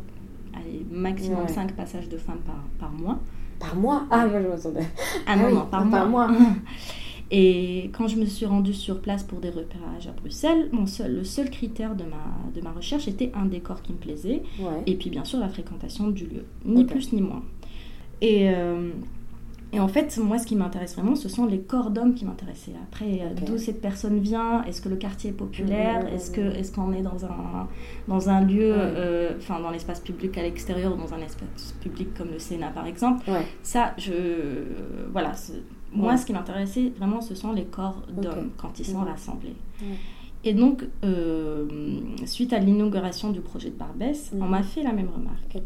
allez, 0.54 0.86
maximum 0.90 1.48
cinq 1.48 1.72
passages 1.72 2.08
de 2.08 2.16
femmes 2.16 2.40
par, 2.44 2.62
par 2.78 2.92
mois. 2.92 3.18
Par 3.58 3.76
mois? 3.76 4.06
Ah, 4.10 4.26
moi 4.26 4.42
je 4.42 4.48
m'attendais. 4.48 4.86
Ah, 5.26 5.36
non, 5.36 5.44
ah 5.46 5.52
non, 5.52 5.66
par, 5.66 5.90
par 5.90 6.08
mois. 6.08 6.30
Et 7.34 7.90
quand 7.96 8.08
je 8.08 8.16
me 8.16 8.26
suis 8.26 8.44
rendue 8.44 8.74
sur 8.74 9.00
place 9.00 9.24
pour 9.24 9.40
des 9.40 9.48
repérages 9.48 10.06
à 10.06 10.12
Bruxelles, 10.12 10.68
mon 10.70 10.86
seul, 10.86 11.14
le 11.14 11.24
seul 11.24 11.48
critère 11.48 11.94
de 11.94 12.04
ma, 12.04 12.50
de 12.54 12.60
ma 12.60 12.72
recherche 12.72 13.08
était 13.08 13.32
un 13.34 13.46
décor 13.46 13.80
qui 13.80 13.92
me 13.92 13.96
plaisait, 13.96 14.42
et 14.84 14.94
puis 14.96 15.08
bien 15.08 15.24
sûr 15.24 15.38
la 15.38 15.48
fréquentation 15.48 16.08
du 16.08 16.26
lieu, 16.26 16.44
ni 16.66 16.84
plus 16.84 17.10
ni 17.14 17.22
moins. 17.22 17.42
Et, 18.20 18.50
euh, 18.50 18.90
et 19.74 19.80
en 19.80 19.88
fait, 19.88 20.18
moi, 20.18 20.38
ce 20.38 20.46
qui 20.46 20.54
m'intéresse 20.54 20.94
vraiment, 20.94 21.16
ce 21.16 21.30
sont 21.30 21.46
les 21.46 21.60
corps 21.60 21.90
d'hommes 21.90 22.14
qui 22.14 22.26
m'intéressaient. 22.26 22.74
Après, 22.82 23.22
euh, 23.22 23.46
d'où 23.46 23.56
cette 23.56 23.80
personne 23.80 24.18
vient, 24.18 24.62
est-ce 24.64 24.82
que 24.82 24.90
le 24.90 24.96
quartier 24.96 25.30
est 25.30 25.34
populaire, 25.34 26.06
est-ce 26.12 26.30
qu'on 26.30 26.50
est, 26.50 26.74
qu'on 26.74 26.92
est 26.92 27.00
dans 27.00 27.24
un, 27.24 27.68
dans 28.06 28.28
un 28.28 28.42
lieu, 28.42 28.74
euh, 28.76 29.32
enfin, 29.38 29.60
dans 29.60 29.70
l'espace 29.70 30.00
public 30.00 30.36
à 30.36 30.42
l'extérieur, 30.42 30.92
ou 30.92 30.96
dans 30.96 31.14
un 31.14 31.20
espace 31.22 31.74
public 31.80 32.12
comme 32.14 32.30
le 32.30 32.38
Sénat, 32.38 32.68
par 32.68 32.86
exemple. 32.86 33.24
Ça, 33.62 33.94
je. 33.96 34.12
voilà. 35.10 35.32
Moi, 35.94 36.16
ce 36.16 36.26
qui 36.26 36.32
m'intéressait 36.32 36.92
vraiment, 36.98 37.22
ce 37.22 37.34
sont 37.34 37.52
les 37.52 37.64
corps 37.64 38.02
d'hommes 38.10 38.50
quand 38.58 38.78
ils 38.78 38.86
sont 38.86 39.00
rassemblés. 39.00 39.56
Et 40.44 40.52
donc, 40.52 40.84
suite 42.26 42.52
à 42.52 42.58
l'inauguration 42.58 43.30
du 43.30 43.40
projet 43.40 43.70
de 43.70 43.76
Barbès, 43.76 44.32
on 44.38 44.44
m'a 44.46 44.62
fait 44.62 44.82
la 44.82 44.92
même 44.92 45.08
remarque. 45.08 45.56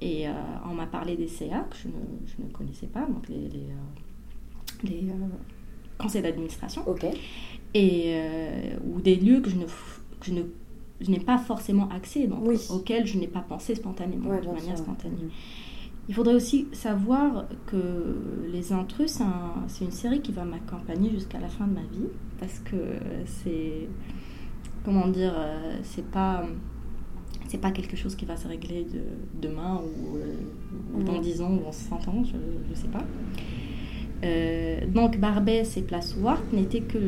Et 0.00 0.28
euh, 0.28 0.32
on 0.68 0.74
m'a 0.74 0.86
parlé 0.86 1.16
des 1.16 1.28
CA, 1.28 1.66
que 1.70 1.76
je 1.76 1.88
ne, 1.88 1.94
je 2.26 2.42
ne 2.42 2.50
connaissais 2.50 2.86
pas, 2.86 3.06
donc 3.06 3.28
les, 3.28 3.48
les, 3.48 3.70
euh, 3.70 4.84
les 4.84 5.08
euh, 5.08 5.26
conseils 5.98 6.22
d'administration. 6.22 6.82
Et, 7.74 8.14
ou 8.86 9.00
des 9.00 9.16
lieux 9.16 9.40
que 9.40 9.50
je 9.50 9.56
ne, 9.56 9.64
que 9.64 10.26
je 10.26 10.32
ne 10.32 10.42
je 10.98 11.10
n'ai 11.10 11.20
pas 11.20 11.36
forcément 11.36 11.90
accès, 11.90 12.26
donc 12.26 12.48
auxquels 12.70 13.06
je 13.06 13.18
n'ai 13.18 13.26
pas 13.26 13.40
pensé 13.40 13.74
spontanément, 13.74 14.30
de 14.40 14.46
manière 14.46 14.78
spontanée. 14.78 15.28
Il 16.08 16.14
faudrait 16.14 16.34
aussi 16.34 16.68
savoir 16.72 17.46
que 17.66 18.46
Les 18.50 18.72
Intrus, 18.72 19.18
c'est 19.66 19.84
une 19.84 19.90
série 19.90 20.22
qui 20.22 20.32
va 20.32 20.46
m'accompagner 20.46 21.10
jusqu'à 21.10 21.38
la 21.38 21.48
fin 21.48 21.66
de 21.66 21.74
ma 21.74 21.82
vie, 21.82 22.08
parce 22.40 22.60
que 22.60 22.76
c'est, 23.26 23.88
comment 24.86 25.08
dire, 25.08 25.34
c'est 25.82 26.06
pas 26.10 26.46
c'est 27.48 27.60
pas 27.60 27.70
quelque 27.70 27.96
chose 27.96 28.14
qui 28.16 28.24
va 28.24 28.36
se 28.36 28.48
régler 28.48 28.84
de, 28.84 29.00
demain 29.40 29.80
ou, 30.94 31.02
dans 31.02 31.20
10 31.20 31.42
ans 31.42 31.50
ou 31.62 31.66
en 31.66 31.72
100 31.72 32.08
ans, 32.08 32.22
je 32.24 32.36
ne 32.70 32.74
sais 32.74 32.88
pas. 32.88 33.04
Euh, 34.24 34.80
donc 34.86 35.18
Barbès 35.18 35.76
et 35.76 35.82
Place 35.82 36.16
Wart 36.18 36.42
n'était 36.52 36.80
que 36.80 36.98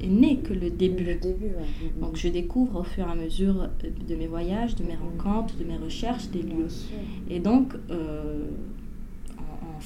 est 0.00 0.06
né 0.06 0.38
que 0.38 0.52
le 0.52 0.70
début. 0.70 1.02
Le 1.02 1.16
début 1.16 1.50
Donc 2.00 2.16
je 2.16 2.28
découvre 2.28 2.80
au 2.80 2.84
fur 2.84 3.06
et 3.06 3.10
à 3.10 3.14
mesure 3.16 3.68
de 4.08 4.14
mes 4.14 4.28
voyages, 4.28 4.76
de 4.76 4.84
mes 4.84 4.94
rencontres, 4.94 5.56
de 5.56 5.64
mes 5.64 5.76
recherches 5.76 6.28
des 6.28 6.42
lieux. 6.42 6.68
Et 7.28 7.40
donc 7.40 7.72
euh, 7.90 8.44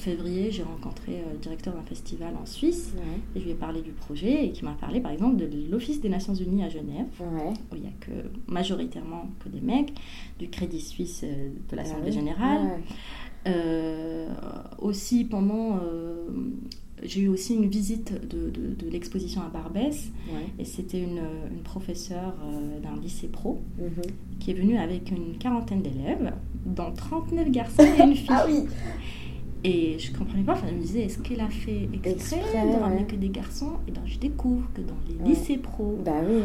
février, 0.01 0.51
j'ai 0.51 0.63
rencontré 0.63 1.13
euh, 1.13 1.33
le 1.33 1.37
directeur 1.37 1.73
d'un 1.73 1.83
festival 1.83 2.33
en 2.41 2.45
Suisse 2.45 2.93
et 3.35 3.39
je 3.39 3.45
lui 3.45 3.51
ai 3.51 3.55
parlé 3.55 3.81
du 3.81 3.91
projet 3.91 4.45
et 4.45 4.51
qui 4.51 4.65
m'a 4.65 4.73
parlé 4.73 4.99
par 4.99 5.11
exemple 5.11 5.37
de 5.37 5.47
l'Office 5.69 6.01
des 6.01 6.09
Nations 6.09 6.33
Unies 6.33 6.63
à 6.63 6.69
Genève 6.69 7.07
où 7.19 7.75
il 7.75 7.81
n'y 7.81 7.87
a 7.87 7.91
que 7.99 8.11
majoritairement 8.47 9.29
que 9.43 9.49
des 9.49 9.61
mecs, 9.61 9.93
du 10.39 10.49
Crédit 10.49 10.81
Suisse 10.81 11.23
de 11.23 11.75
l'Assemblée 11.75 12.09
ah 12.09 12.11
Générale. 12.11 12.81
Euh, 13.47 14.27
aussi, 14.79 15.23
pendant. 15.25 15.79
Euh, 15.83 16.29
j'ai 17.03 17.21
eu 17.21 17.29
aussi 17.29 17.55
une 17.55 17.67
visite 17.67 18.13
de, 18.27 18.51
de, 18.51 18.87
l'exposition 18.87 19.41
à 19.41 19.49
Barbès. 19.49 20.11
Et 20.59 20.65
c'était 20.65 21.01
une, 21.01 21.23
une, 21.51 21.63
professeure 21.63 22.35
euh, 22.45 22.79
d'un 22.79 23.01
lycée 23.01 23.27
pro 23.27 23.59
mhm. 23.79 24.03
qui 24.39 24.51
est 24.51 24.53
venue 24.53 24.77
avec 24.77 25.09
une 25.09 25.35
quarantaine 25.39 25.81
d'élèves, 25.81 26.31
dont 26.63 26.91
39 26.93 27.49
garçons 27.49 27.81
et 27.81 28.03
une 28.03 28.15
fille. 28.15 28.27
ah 28.29 28.45
oui 28.47 28.67
et 29.63 29.99
je 29.99 30.11
comprenais 30.11 30.43
pas, 30.43 30.53
enfin, 30.53 30.67
je 30.69 30.75
me 30.75 30.81
disais, 30.81 31.01
est-ce 31.03 31.19
qu'elle 31.19 31.41
a 31.41 31.49
fait 31.49 31.87
exprès, 32.03 32.37
de 32.37 32.81
ramener 32.81 33.05
que 33.05 33.15
des 33.15 33.29
garçons? 33.29 33.73
Et 33.87 33.91
bien 33.91 34.01
je 34.05 34.17
découvre 34.17 34.65
que 34.73 34.81
dans 34.81 34.97
les 35.07 35.29
lycées 35.29 35.57
pro, 35.57 35.99
bah 36.03 36.21
oui, 36.27 36.41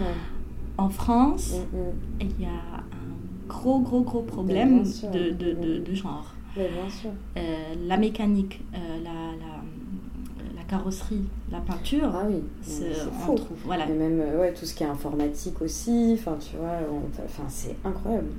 en 0.78 0.88
France, 0.90 1.54
mm, 1.72 1.76
mm. 1.76 2.28
il 2.38 2.42
y 2.42 2.44
a 2.44 2.48
un 2.48 3.48
gros, 3.48 3.80
gros, 3.80 4.02
gros 4.02 4.22
problème 4.22 4.82
de, 5.12 5.30
de, 5.30 5.52
de, 5.54 5.78
de, 5.78 5.94
genre. 5.94 6.34
Euh, 6.58 7.74
la 7.86 7.96
mécanique, 7.96 8.60
euh, 8.74 8.78
la, 9.02 9.10
la, 9.10 10.62
carrosserie, 10.68 11.22
la 11.52 11.60
peinture. 11.60 12.10
Ah 12.12 12.24
oui, 12.28 12.42
c'est 12.60 12.92
fou. 12.92 13.36
voilà. 13.64 13.88
Et 13.88 13.92
même 13.92 14.20
euh, 14.20 14.40
ouais, 14.40 14.52
tout 14.52 14.64
ce 14.64 14.74
qui 14.74 14.82
est 14.82 14.86
informatique 14.88 15.62
aussi, 15.62 16.16
enfin 16.18 16.36
tu 16.40 16.56
vois, 16.56 16.78
enfin, 17.24 17.44
c'est 17.48 17.76
incroyable. 17.84 18.30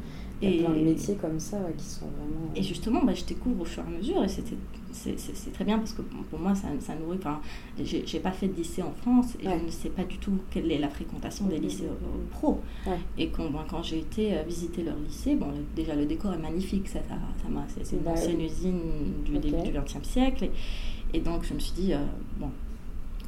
Il 0.41 0.56
y 0.56 0.60
a 0.60 0.65
plein 0.65 0.75
de 0.75 0.84
métiers 0.84 1.15
comme 1.15 1.39
ça 1.39 1.58
qui 1.77 1.86
sont 1.86 2.06
vraiment. 2.06 2.51
Et 2.56 2.63
justement, 2.63 3.03
bah, 3.03 3.13
je 3.13 3.25
découvre 3.25 3.62
au 3.62 3.65
fur 3.65 3.84
et 3.84 3.88
à 3.94 3.98
mesure 3.98 4.24
et 4.24 4.27
c'était 4.27 4.56
c'est 4.98 5.53
très 5.53 5.63
bien 5.63 5.77
parce 5.77 5.94
que 5.94 6.01
pour 6.01 6.39
moi, 6.39 6.56
ça, 6.56 6.67
ça 6.79 6.96
nourrit. 6.96 7.17
Enfin, 7.20 7.39
j'ai 7.84 8.20
pas 8.20 8.32
fait 8.32 8.48
de 8.48 8.56
lycée 8.56 8.82
en 8.82 8.91
France 8.91 9.36
et 9.41 9.46
je 9.46 9.65
ne 9.65 9.70
sais 9.70 9.89
pas 9.89 10.03
du 10.03 10.17
tout 10.17 10.38
quelle 10.51 10.72
est 10.72 10.79
la 10.79 10.89
fréquentation 10.89 11.46
des 11.46 11.60
lycées 11.60 11.88
pro. 12.32 12.62
Et 13.17 13.29
quand, 13.29 13.50
quand 13.70 13.84
j'ai 13.84 14.00
été 14.00 14.38
euh, 14.38 14.44
visiter 14.44 14.84
leur 14.84 14.96
lycée, 14.98 15.36
bon, 15.36 15.48
déjà 15.75 15.96
le 15.96 16.06
décor 16.06 16.34
est 16.34 16.39
magnifique, 16.39 16.88
ça, 16.88 17.00
ça, 17.08 17.15
c'est 17.84 17.96
une 17.96 18.01
bah 18.01 18.12
ancienne 18.12 18.41
usine 18.41 18.79
du 19.25 19.38
début 19.38 19.62
du 19.62 19.72
XXe 19.72 20.08
siècle. 20.08 20.50
Et, 21.13 21.20
donc, 21.20 21.46
je 21.46 21.53
me 21.53 21.60
suis 21.60 21.74
dit, 21.74 21.94
euh, 21.94 22.00
bon, 22.38 22.50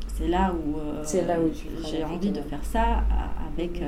c'est 0.07 0.27
là 0.27 0.53
où, 0.53 0.79
euh, 0.79 1.03
où 1.03 1.87
j'ai 1.89 2.03
envie 2.03 2.31
de 2.31 2.41
faire 2.41 2.63
ça 2.63 3.03
avec, 3.47 3.81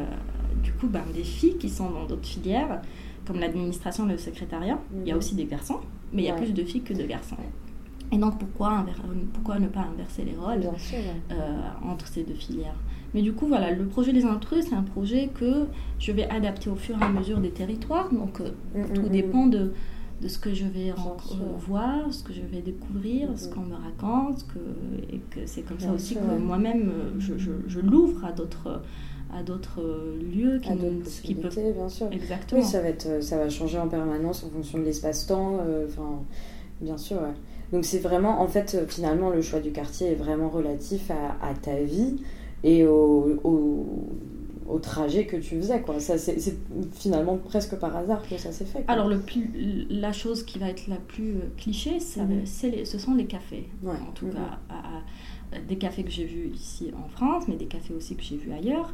du 0.64 0.72
coup, 0.74 0.88
ben, 0.88 1.04
des 1.14 1.24
filles 1.24 1.58
qui 1.58 1.70
sont 1.70 1.90
dans 1.90 2.06
d'autres 2.06 2.28
filières 2.28 2.82
comme 3.26 3.40
l'administration, 3.40 4.06
le 4.06 4.18
secrétariat. 4.18 4.80
Il 5.02 5.08
y 5.08 5.12
a 5.12 5.14
mhm. 5.14 5.20
aussi 5.20 5.36
des 5.36 5.46
garçons, 5.46 5.80
mais 6.14 6.24
il 6.24 6.26
y 6.26 6.30
a 6.30 6.36
plus 6.36 6.54
de 6.54 6.64
filles 6.64 6.82
que 6.82 6.94
de 6.94 7.04
garçons. 7.06 7.38
Et 8.12 8.18
donc, 8.18 8.38
pourquoi, 8.40 8.86
pourquoi 9.34 9.60
ne 9.60 9.68
pas 9.68 9.82
inverser 9.82 10.26
les 10.26 10.36
rôles 10.36 10.70
euh, 11.32 11.62
entre 11.84 12.08
ces 12.08 12.24
deux 12.24 12.34
filières? 12.34 12.76
Mais 13.14 13.22
du 13.22 13.34
coup, 13.34 13.48
voilà, 13.48 13.72
le 13.72 13.86
projet 13.86 14.12
des 14.12 14.26
intrus, 14.26 14.66
c'est 14.70 14.76
un 14.76 14.84
projet 14.84 15.30
que 15.34 15.68
je 16.00 16.12
vais 16.12 16.30
adapter 16.30 16.70
au 16.70 16.76
fur 16.76 16.98
et 17.00 17.04
à 17.04 17.10
mesure 17.10 17.40
des 17.40 17.52
territoires. 17.52 18.12
Donc, 18.12 18.42
euh, 18.42 18.52
mm, 18.76 18.94
tout 18.94 19.02
mm. 19.04 19.10
dépend 19.10 19.46
de, 19.48 19.72
de, 20.22 20.28
ce 20.28 20.40
que 20.40 20.54
je 20.54 20.66
vais 20.66 20.94
voir, 21.60 22.14
ce 22.14 22.24
que 22.24 22.34
je 22.34 22.42
vais 22.42 22.62
découvrir, 22.62 23.30
ce 23.38 23.48
qu'on 23.48 23.62
me 23.62 23.76
raconte. 23.76 24.46
Que, 24.48 25.14
et 25.14 25.20
que 25.30 25.46
c'est 25.46 25.62
comme 25.62 25.80
ça 25.80 25.94
aussi 25.94 26.16
que 26.16 26.38
moi-même, 26.38 26.90
euh, 26.90 27.20
je, 27.20 27.34
je, 27.38 27.80
l'ouvre 27.80 28.26
à 28.26 28.34
d'autres 28.34 28.82
à 29.34 29.44
d'autres 29.44 29.82
lieux 30.36 30.60
qui, 30.60 30.70
à 30.70 30.76
qui 31.24 31.36
peuvent 31.36 31.74
bien 31.74 31.90
sûr 31.90 32.08
exactement 32.12 32.62
oui 32.62 32.68
ça 32.68 32.82
va 32.82 32.90
être 32.90 33.24
ça 33.24 33.38
va 33.38 33.50
changer 33.50 33.78
en 33.78 33.88
permanence 33.88 34.44
en 34.44 34.50
fonction 34.50 34.80
de 34.80 34.84
l'espace-temps 34.84 35.60
enfin 35.88 36.22
bien 36.82 36.98
sûr 36.98 37.18
ouais. 37.18 37.34
Donc 37.72 37.86
c'est 37.86 38.00
vraiment, 38.00 38.42
en 38.42 38.48
fait, 38.48 38.76
euh, 38.76 38.86
finalement, 38.88 39.30
le 39.30 39.42
choix 39.42 39.60
du 39.60 39.72
quartier 39.72 40.08
est 40.12 40.16
vraiment 40.16 40.50
relatif 40.50 41.10
à, 41.10 41.54
ta 41.54 41.76
vie 41.82 42.18
et 42.64 42.86
au, 42.86 43.40
au, 43.44 44.80
trajet 44.80 45.26
que 45.26 45.38
tu 45.38 45.58
faisais. 45.58 45.82
Quoi. 45.82 46.00
Ça, 46.00 46.18
c'est, 46.18 46.38
finalement 46.94 47.38
presque 47.38 47.76
par 47.76 47.96
hasard 47.96 48.28
que 48.28 48.38
ça 48.38 48.52
s'est 48.52 48.66
fait. 48.66 48.84
Alors 48.88 49.08
le 49.08 49.20
plus, 49.20 49.86
la 49.90 50.12
chose 50.12 50.44
qui 50.44 50.60
va 50.60 50.70
être 50.70 50.88
la 50.88 50.96
plus 50.96 51.36
euh, 51.36 51.50
cliché, 51.58 52.00
mhm. 52.18 52.46
c'est 52.46 52.86
ce 52.86 52.98
sont 52.98 53.14
les 53.14 53.26
cafés. 53.26 53.70
En 53.86 54.12
tout 54.14 54.26
mhm. 54.26 54.34
cas, 54.34 55.60
des 55.68 55.78
cafés 55.78 56.04
que 56.04 56.10
j'ai 56.10 56.26
vus 56.26 56.50
ici 56.54 56.92
en 56.98 57.08
France, 57.10 57.44
mais 57.48 57.56
des 57.56 57.68
cafés 57.68 57.94
aussi 57.94 58.16
que 58.16 58.24
j'ai 58.24 58.38
vus 58.38 58.52
ailleurs. 58.54 58.94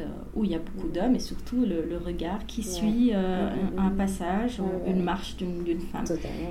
Euh, 0.00 0.04
où 0.34 0.42
il 0.42 0.50
y 0.50 0.56
a 0.56 0.58
beaucoup 0.58 0.88
d'hommes 0.88 1.14
et 1.14 1.20
surtout 1.20 1.64
le, 1.64 1.96
regard 2.04 2.44
qui 2.46 2.64
suit 2.64 3.12
euh, 3.14 3.48
un, 3.78 3.90
passage, 3.90 4.60
une 4.88 5.04
marche 5.04 5.36
d'une 5.36 5.80
femme. 5.80 6.04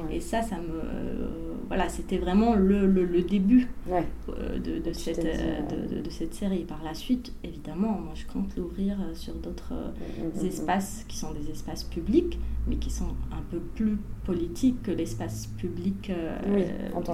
Et 0.10 0.22
ça, 0.22 0.42
ça 0.42 0.56
me. 0.56 0.80
Euh, 0.80 1.28
voilà, 1.68 1.90
c'était 1.90 2.20
vraiment 2.20 2.54
le, 2.54 2.88
le, 2.88 3.22
début 3.22 3.68
de, 3.88 4.80
de, 4.80 4.94
cette, 4.94 5.26
de, 5.26 6.02
de, 6.02 6.10
cette 6.10 6.34
série. 6.34 6.64
Par 6.64 6.82
la 6.86 6.94
suite, 6.94 7.34
évidemment, 7.44 8.00
moi 8.00 8.14
je 8.16 8.26
compte 8.28 8.56
l'ouvrir 8.56 8.98
sur 9.14 9.34
d'autres 9.34 9.94
espaces 10.42 11.04
qui 11.10 11.18
sont 11.18 11.34
des 11.34 11.50
espaces 11.52 11.84
publics, 11.84 12.40
mais 12.68 12.78
qui 12.78 12.92
sont 12.92 13.10
un 13.34 13.42
peu 13.52 13.60
plus 13.60 13.98
politiques 14.24 14.84
que 14.84 14.92
l'espace 14.92 15.48
public 15.58 16.12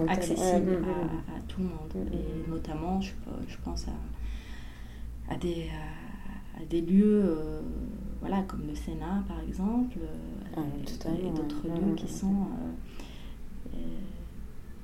accessible 0.07 0.77
à, 1.35 1.41
tout 1.47 1.61
le 1.61 1.65
monde. 1.65 2.13
Et 2.13 2.49
notamment, 2.51 3.01
je, 3.01 3.13
je 3.47 3.57
pense 3.63 3.87
à, 3.87 5.33
à 5.33 5.37
des 5.37 5.69
des 6.65 6.81
lieux 6.81 7.23
euh, 7.25 7.61
voilà, 8.19 8.41
comme 8.43 8.67
le 8.67 8.75
Sénat 8.75 9.23
par 9.27 9.39
exemple, 9.47 9.97
euh, 10.01 10.57
ah, 10.57 10.61
et, 11.07 11.29
d'autres 11.31 11.67
lieux 11.67 11.95
qui 11.95 12.07
sont... 12.07 12.35
Euh, 13.73 13.77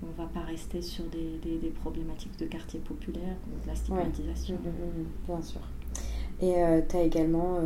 on 0.04 0.08
ne 0.08 0.28
va 0.28 0.32
pas 0.32 0.42
rester 0.42 0.82
sur 0.82 1.06
des, 1.06 1.40
des, 1.42 1.70
problématiques 1.70 2.38
de 2.38 2.46
quartier 2.46 2.80
populaire 2.80 3.36
ou 3.48 3.64
de 3.64 3.68
la 3.68 3.76
stigmatisation. 3.76 4.56
Mmh, 4.56 4.68
mmh, 4.68 5.02
mmh, 5.02 5.06
bien 5.26 5.42
sûr. 5.42 5.62
Et 6.42 6.54
tu 6.88 6.96
as 6.98 7.02
également 7.02 7.60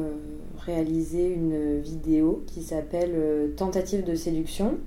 réalisé 0.59 1.33
une 1.33 1.79
vidéo 1.81 2.43
qui 2.47 2.61
s'appelle 2.63 3.51
Tentative 3.57 4.05
de 4.05 4.15
séduction 4.15 4.77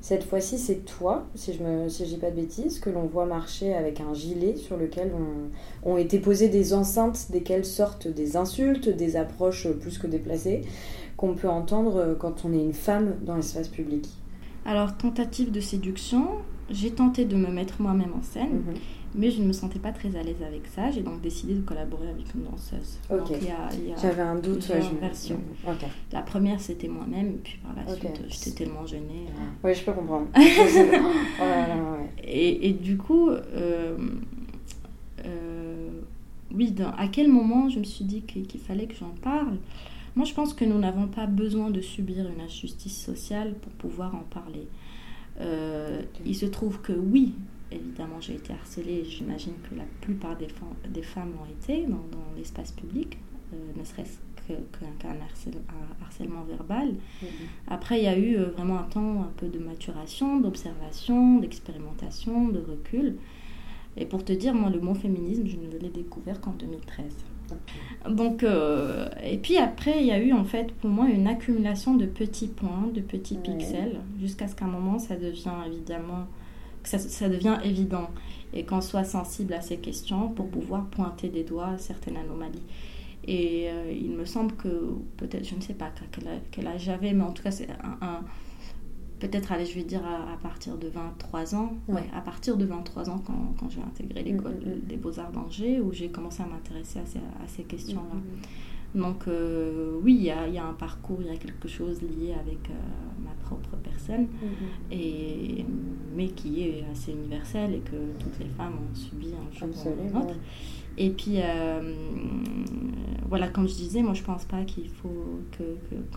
cette 0.00 0.24
fois-ci, 0.24 0.58
c'est 0.58 0.84
toi, 0.84 1.26
si 1.34 1.52
je 1.52 1.62
ne 1.62 1.88
dis 1.88 2.16
pas 2.16 2.30
de 2.30 2.36
bêtises, 2.36 2.80
que 2.80 2.90
l'on 2.90 3.04
voit 3.04 3.26
marcher 3.26 3.74
avec 3.74 4.00
un 4.00 4.14
gilet 4.14 4.56
sur 4.56 4.76
lequel 4.76 5.12
ont 5.84 5.96
été 5.96 6.18
posées 6.18 6.48
des 6.48 6.72
enceintes 6.72 7.30
desquelles 7.30 7.66
sortent 7.66 8.08
des 8.08 8.36
insultes, 8.36 8.88
des 8.88 9.16
approches 9.16 9.68
plus 9.68 9.98
que 9.98 10.06
déplacées, 10.06 10.62
qu'on 11.16 11.34
peut 11.34 11.48
entendre 11.48 12.16
quand 12.18 12.44
on 12.44 12.52
est 12.52 12.62
une 12.62 12.72
femme 12.72 13.16
dans 13.22 13.36
l'espace 13.36 13.68
public. 13.68 14.08
Alors, 14.66 14.96
tentative 14.96 15.50
de 15.50 15.60
séduction, 15.60 16.28
j'ai 16.70 16.90
tenté 16.90 17.24
de 17.24 17.36
me 17.36 17.48
mettre 17.48 17.80
moi-même 17.80 18.12
en 18.18 18.22
scène. 18.22 18.62
Mhm 18.66 18.74
mais 19.14 19.30
je 19.30 19.40
ne 19.40 19.46
me 19.46 19.52
sentais 19.52 19.78
pas 19.78 19.92
très 19.92 20.16
à 20.16 20.22
l'aise 20.22 20.42
avec 20.46 20.66
ça. 20.66 20.90
J'ai 20.90 21.02
donc 21.02 21.20
décidé 21.20 21.54
de 21.54 21.60
collaborer 21.60 22.08
avec 22.08 22.32
une 22.34 22.44
danseuse. 22.44 22.98
Ok. 23.10 23.36
J'avais 24.00 24.22
un 24.22 24.36
doute. 24.36 24.68
Ouais, 24.68 24.80
version. 25.00 25.40
La 26.12 26.22
première, 26.22 26.60
c'était 26.60 26.88
moi-même, 26.88 27.38
puis 27.42 27.58
par 27.62 27.74
la 27.74 27.92
suite, 27.94 28.22
j'étais 28.28 28.64
tellement 28.64 28.86
gênée. 28.86 29.26
Euh. 29.28 29.64
Oui, 29.64 29.74
je 29.74 29.82
peux 29.82 29.92
comprendre. 29.92 30.28
et, 32.24 32.68
et, 32.68 32.72
du 32.72 32.96
coup, 32.96 33.30
euh, 33.30 33.96
euh, 35.26 35.88
oui, 36.54 36.74
à 36.96 37.08
quel 37.08 37.28
moment 37.28 37.68
je 37.68 37.78
me 37.78 37.84
suis 37.84 38.04
dit 38.04 38.22
qu'il 38.22 38.60
fallait 38.60 38.86
que 38.86 38.94
j'en 38.94 39.14
parle? 39.22 39.56
Moi, 40.16 40.24
je 40.24 40.34
pense 40.34 40.54
que 40.54 40.64
nous 40.64 40.78
n'avons 40.78 41.08
pas 41.08 41.26
besoin 41.26 41.70
de 41.70 41.80
subir 41.80 42.28
une 42.28 42.40
injustice 42.40 43.00
sociale 43.00 43.54
pour 43.60 43.72
pouvoir 43.72 44.14
en 44.14 44.24
parler. 44.30 44.66
Il 46.26 46.36
se 46.36 46.46
trouve 46.46 46.80
que 46.82 46.92
oui, 46.92 47.34
évidemment, 47.72 48.20
j'ai 48.20 48.34
été 48.34 48.52
harcelée. 48.52 49.04
J'imagine 49.04 49.54
que 49.68 49.74
la 49.74 49.84
plupart 50.00 50.36
des, 50.36 50.48
des 50.88 51.02
femmes 51.02 51.32
l'ont 51.38 51.46
été 51.46 51.86
dans, 51.86 52.00
l'espace 52.36 52.72
public, 52.72 53.18
euh, 53.52 53.56
ne 53.76 53.84
serait-ce 53.84 54.18
qu'un 54.98 55.16
harcèlement 56.02 56.42
verbal. 56.42 56.94
Après, 57.68 58.00
il 58.00 58.04
y 58.04 58.08
a 58.08 58.18
eu 58.18 58.36
euh, 58.36 58.46
vraiment 58.50 58.80
un 58.80 58.84
temps 58.84 59.22
un 59.22 59.32
peu 59.36 59.46
de 59.46 59.58
maturation, 59.58 60.40
d'observation, 60.40 61.38
d'expérimentation, 61.38 62.48
de 62.48 62.58
recul. 62.58 63.16
Et 63.96 64.06
pour 64.06 64.24
te 64.24 64.32
dire, 64.32 64.54
moi, 64.54 64.70
le 64.70 64.80
mot 64.80 64.94
féminisme, 64.94 65.46
je 65.46 65.56
ne 65.56 65.78
l'ai 65.78 65.90
découvert 65.90 66.40
qu'en 66.40 66.52
2013. 66.52 67.04
Donc, 68.08 68.42
euh, 68.42 69.08
et 69.22 69.38
puis 69.38 69.56
après, 69.58 70.00
il 70.00 70.06
y 70.06 70.10
a 70.10 70.18
eu 70.18 70.32
en 70.32 70.44
fait 70.44 70.72
pour 70.72 70.90
moi 70.90 71.08
une 71.08 71.26
accumulation 71.26 71.94
de 71.94 72.06
petits 72.06 72.48
points, 72.48 72.88
de 72.94 73.00
petits 73.00 73.36
pixels, 73.36 74.00
jusqu'à 74.20 74.48
ce 74.48 74.54
qu'à 74.54 74.64
un 74.64 74.68
moment, 74.68 74.98
ça 74.98 75.16
devient 75.16 75.52
évidemment 75.66 76.26
que 76.82 76.88
ça, 76.88 77.28
devient 77.28 77.58
évident 77.62 78.08
et 78.54 78.64
qu'on 78.64 78.80
soit 78.80 79.04
sensible 79.04 79.52
à 79.52 79.60
ces 79.60 79.76
questions 79.76 80.28
pour 80.28 80.48
pouvoir 80.48 80.86
pointer 80.86 81.28
des 81.28 81.44
doigts 81.44 81.76
certaines 81.76 82.16
anomalies. 82.16 82.62
Et 83.28 83.68
il 83.92 84.10
me 84.12 84.24
semble 84.24 84.54
que, 84.56 84.94
peut-être, 85.18 85.46
je 85.46 85.54
ne 85.54 85.60
sais 85.60 85.74
pas 85.74 85.90
quel 86.50 86.66
âge 86.66 86.84
j'avais, 86.84 87.12
mais 87.12 87.22
en 87.22 87.32
tout 87.32 87.42
cas, 87.42 87.50
c'est 87.50 87.68
un, 88.00 88.22
peut-être, 89.20 89.52
allez, 89.52 89.66
je 89.66 89.74
vais 89.74 89.84
dire 89.84 90.02
à, 90.04 90.36
partir 90.42 90.76
de 90.76 90.88
23 90.88 91.54
ans, 91.54 91.72
ouais. 91.88 92.04
à 92.14 92.20
partir 92.20 92.56
de 92.56 92.64
23 92.64 93.10
ans, 93.10 93.22
quand, 93.24 93.54
quand 93.58 93.70
j'ai 93.70 93.82
intégré 93.82 94.22
l'école 94.22 94.54
mm, 94.54 94.68
mm, 94.68 94.74
mm. 94.76 94.80
des 94.86 94.96
beaux-arts 94.96 95.32
d'Angers, 95.32 95.80
où 95.80 95.92
j'ai 95.92 96.08
commencé 96.08 96.42
à 96.42 96.46
m'intéresser 96.46 96.98
à 96.98 97.06
ces, 97.06 97.18
à 97.18 97.46
ces 97.46 97.62
questions-là. 97.62 98.20
Donc 98.94 99.28
euh, 99.28 99.98
oui, 100.02 100.14
il 100.14 100.24
y 100.24 100.30
a, 100.30 100.48
y 100.48 100.58
a, 100.58 100.64
un 100.64 100.72
parcours, 100.72 101.18
il 101.20 101.28
y 101.28 101.30
a 101.30 101.36
quelque 101.36 101.68
chose 101.68 102.02
lié 102.02 102.34
avec 102.34 102.70
euh, 102.70 103.24
ma 103.24 103.30
propre 103.44 103.76
personne, 103.84 104.26
et, 104.90 105.64
mais 106.16 106.28
qui 106.28 106.62
est 106.64 106.84
assez 106.90 107.12
universel 107.12 107.74
et 107.74 107.80
que 107.80 108.18
toutes 108.18 108.38
les 108.40 108.48
femmes 108.48 108.74
ont 108.74 108.94
subi 108.94 109.28
un 109.28 109.56
jour 109.56 109.68
ou 109.86 110.16
un 110.16 110.20
autre. 110.20 110.34
Et 110.98 111.10
puis, 111.10 111.36
euh, 111.36 111.94
voilà, 113.28 113.48
comme 113.48 113.68
je 113.68 113.74
disais, 113.74 114.02
moi 114.02 114.14
je 114.14 114.24
pense 114.24 114.44
pas 114.44 114.64
qu'il 114.64 114.88
faut 114.88 115.40
que, 115.52 115.62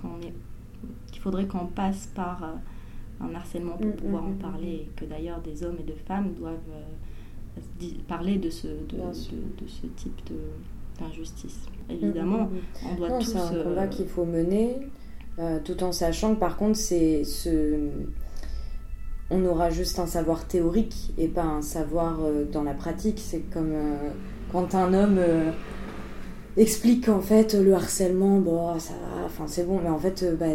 qu'on 0.01 0.19
qu'il 1.11 1.21
faudrait 1.21 1.45
qu'on 1.45 1.67
passe 1.67 2.07
par 2.07 2.43
un 3.23 3.35
harcèlement 3.35 3.77
pour 3.77 3.95
pouvoir 3.95 4.23
en 4.25 4.33
parler, 4.33 4.87
et 4.87 4.89
que 4.95 5.05
d'ailleurs 5.05 5.41
des 5.41 5.63
hommes 5.63 5.77
et 5.79 5.83
de 5.83 5.95
femmes 6.07 6.33
doivent 6.33 6.57
parler 8.07 8.37
de 8.37 8.49
ce, 8.49 8.67
de, 8.67 8.97
de 8.97 9.67
ce 9.67 9.85
type 9.95 10.21
de 10.29 10.35
d'injustice. 10.99 11.65
Évidemment, 11.89 12.45
mm, 12.45 12.49
mm, 12.49 12.87
mm. 12.87 12.91
on 12.91 12.95
doit 12.95 13.09
tous. 13.19 13.31
C'est 13.31 13.37
un 13.37 13.63
combat 13.63 13.87
qu'il 13.87 14.07
faut 14.07 14.25
mener, 14.25 14.77
euh, 15.39 15.59
tout 15.63 15.83
en 15.83 15.91
sachant 15.91 16.35
que 16.35 16.39
par 16.39 16.57
contre, 16.57 16.77
c'est 16.77 17.23
ce. 17.23 17.89
On 19.29 19.45
aura 19.45 19.69
juste 19.69 19.97
un 19.99 20.05
savoir 20.05 20.47
théorique 20.47 21.11
et 21.17 21.27
pas 21.27 21.43
un 21.43 21.61
savoir 21.61 22.19
euh, 22.21 22.45
dans 22.45 22.63
la 22.63 22.73
pratique. 22.73 23.19
C'est 23.19 23.39
comme 23.51 23.71
euh, 23.71 24.11
quand 24.51 24.75
un 24.75 24.93
homme 24.93 25.19
explique 26.57 27.05
qu'en 27.05 27.21
fait 27.21 27.53
le 27.53 27.73
harcèlement, 27.73 28.39
bon, 28.39 28.79
ça 28.79 28.93
va, 28.93 29.25
enfin 29.25 29.45
c'est 29.47 29.67
bon, 29.67 29.79
mais 29.83 29.89
en 29.89 29.97
fait, 29.97 30.25
bah, 30.39 30.45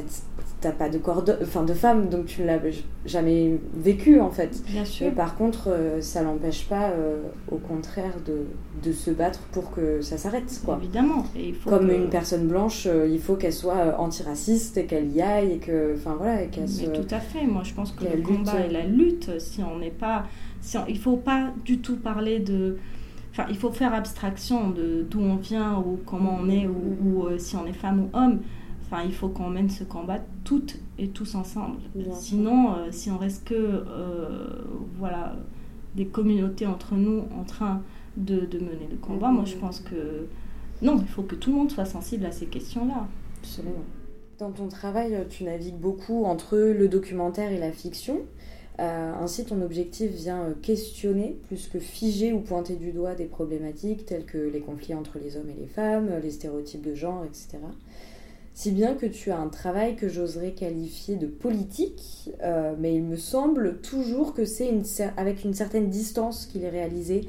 t'as 0.61 0.73
pas 0.73 0.89
de 0.89 0.99
corps 0.99 1.23
de, 1.23 1.37
enfin, 1.43 1.63
de 1.63 1.73
femme, 1.73 2.09
donc 2.09 2.27
tu 2.27 2.43
ne 2.43 2.47
l'as 2.47 2.59
jamais 3.07 3.59
vécu 3.75 4.21
en 4.21 4.31
fait. 4.31 4.63
Bien 4.67 4.85
sûr. 4.85 5.13
par 5.13 5.37
contre, 5.37 5.69
euh, 5.69 6.01
ça 6.01 6.23
l'empêche 6.23 6.67
pas, 6.67 6.91
euh, 6.91 7.23
au 7.51 7.57
contraire, 7.57 8.15
de, 8.27 8.47
de, 8.83 8.93
se 8.93 9.11
battre 9.11 9.41
pour 9.53 9.71
que 9.71 10.01
ça 10.01 10.19
s'arrête. 10.19 10.61
Quoi. 10.65 10.79
Évidemment. 10.83 11.25
Comme 11.65 11.91
une 11.91 12.09
personne 12.09 12.49
blanche, 12.49 12.87
euh, 12.87 13.09
il 13.09 13.21
faut 13.21 13.37
qu'elle 13.37 13.53
soit 13.53 13.99
antiraciste 14.01 14.77
et 14.79 14.87
qu'elle 14.87 15.13
y 15.13 15.23
aille 15.23 15.53
et 15.53 15.59
que, 15.59 15.95
enfin 15.97 16.17
voilà, 16.19 16.47
qu'elle 16.47 16.67
Tout 16.67 17.15
à 17.15 17.21
fait. 17.21 17.47
Moi, 17.47 17.63
je 17.65 17.75
pense 17.75 17.93
que 17.93 18.05
le 18.05 18.23
combat 18.23 18.61
et 18.61 18.73
la 18.73 18.85
lutte, 18.85 19.39
si 19.39 19.63
on 19.63 19.79
n'est 19.79 19.91
pas, 19.91 20.25
si 20.61 20.77
il 20.89 20.99
faut 20.99 21.17
pas 21.17 21.53
du 21.65 21.79
tout 21.79 21.97
parler 21.97 22.41
de 22.41 22.77
Enfin, 23.39 23.49
il 23.51 23.57
faut 23.57 23.71
faire 23.71 23.95
abstraction 23.95 24.71
de 24.71 25.07
d'où 25.09 25.21
on 25.21 25.37
vient 25.37 25.79
ou 25.79 26.01
comment 26.05 26.37
on 26.43 26.49
est 26.49 26.67
ou, 26.67 26.75
ou 27.05 27.39
si 27.39 27.55
on 27.55 27.67
est 27.67 27.73
femme 27.73 28.01
ou 28.01 28.17
homme. 28.17 28.41
Enfin, 28.83 29.03
il 29.05 29.13
faut 29.13 29.29
qu'on 29.29 29.49
mène 29.49 29.71
ce 29.71 29.85
combat 29.85 30.19
toutes 30.45 30.79
et 30.99 31.09
tous 31.09 31.37
ensemble. 31.37 31.77
Sinon, 32.15 32.73
euh, 32.73 32.89
si 32.91 33.13
on 33.13 33.19
reste 33.19 33.45
que 33.47 33.55
euh, 33.55 34.65
voilà, 34.99 35.37
des 35.95 36.07
communautés 36.07 36.67
entre 36.67 36.95
nous 36.95 37.25
en 37.39 37.45
train 37.45 37.83
de, 38.17 38.41
de 38.41 38.59
mener 38.59 38.89
le 38.91 38.97
combat, 38.97 39.31
moi 39.31 39.45
je 39.45 39.55
pense 39.55 39.81
que 39.81 40.27
non, 40.83 40.97
il 41.01 41.07
faut 41.07 41.23
que 41.23 41.37
tout 41.37 41.51
le 41.51 41.57
monde 41.59 41.71
soit 41.71 41.85
sensible 41.85 42.27
à 42.27 42.33
ces 42.33 42.47
questions-là. 42.47 43.07
Absolument. 43.41 43.85
Dans 44.41 44.51
ton 44.51 44.67
travail, 44.67 45.17
tu 45.29 45.45
navigues 45.45 45.79
beaucoup 45.79 46.25
entre 46.25 46.57
le 46.57 46.89
documentaire 46.89 47.53
et 47.53 47.59
la 47.59 47.71
fiction. 47.71 48.21
Euh, 48.81 49.13
ainsi, 49.21 49.45
ton 49.45 49.61
objectif 49.63 50.11
vient 50.13 50.55
questionner 50.63 51.37
plus 51.49 51.69
que 51.69 51.79
figer 51.79 52.33
ou 52.33 52.41
pointer 52.41 52.77
du 52.77 52.93
doigt 52.93 53.15
des 53.15 53.27
problématiques 53.27 54.07
telles 54.07 54.25
que 54.25 54.39
les 54.39 54.61
conflits 54.61 54.95
entre 54.95 55.19
les 55.19 55.37
hommes 55.37 55.51
et 55.51 55.61
les 55.61 55.67
femmes, 55.67 56.11
les 56.23 56.31
stéréotypes 56.31 56.83
de 56.83 56.95
genre, 56.95 57.25
etc 57.25 57.59
si 58.59 58.73
bien 58.73 58.95
que 58.95 59.07
tu 59.07 59.31
as 59.31 59.39
un 59.39 59.47
travail 59.47 59.95
que 59.95 60.09
j'oserais 60.09 60.51
qualifier 60.51 61.15
de 61.15 61.29
politique, 61.29 62.31
euh, 62.43 62.75
mais 62.77 62.93
il 62.97 63.05
me 63.05 63.17
semble 63.17 63.79
toujours 63.83 64.35
que 64.35 64.45
c'est 64.45 64.69
avec 65.17 65.45
une 65.45 65.55
certaine 65.55 65.91
distance 65.91 66.45
qu'il 66.45 66.65
est 66.65 66.69
réalisé, 66.69 67.21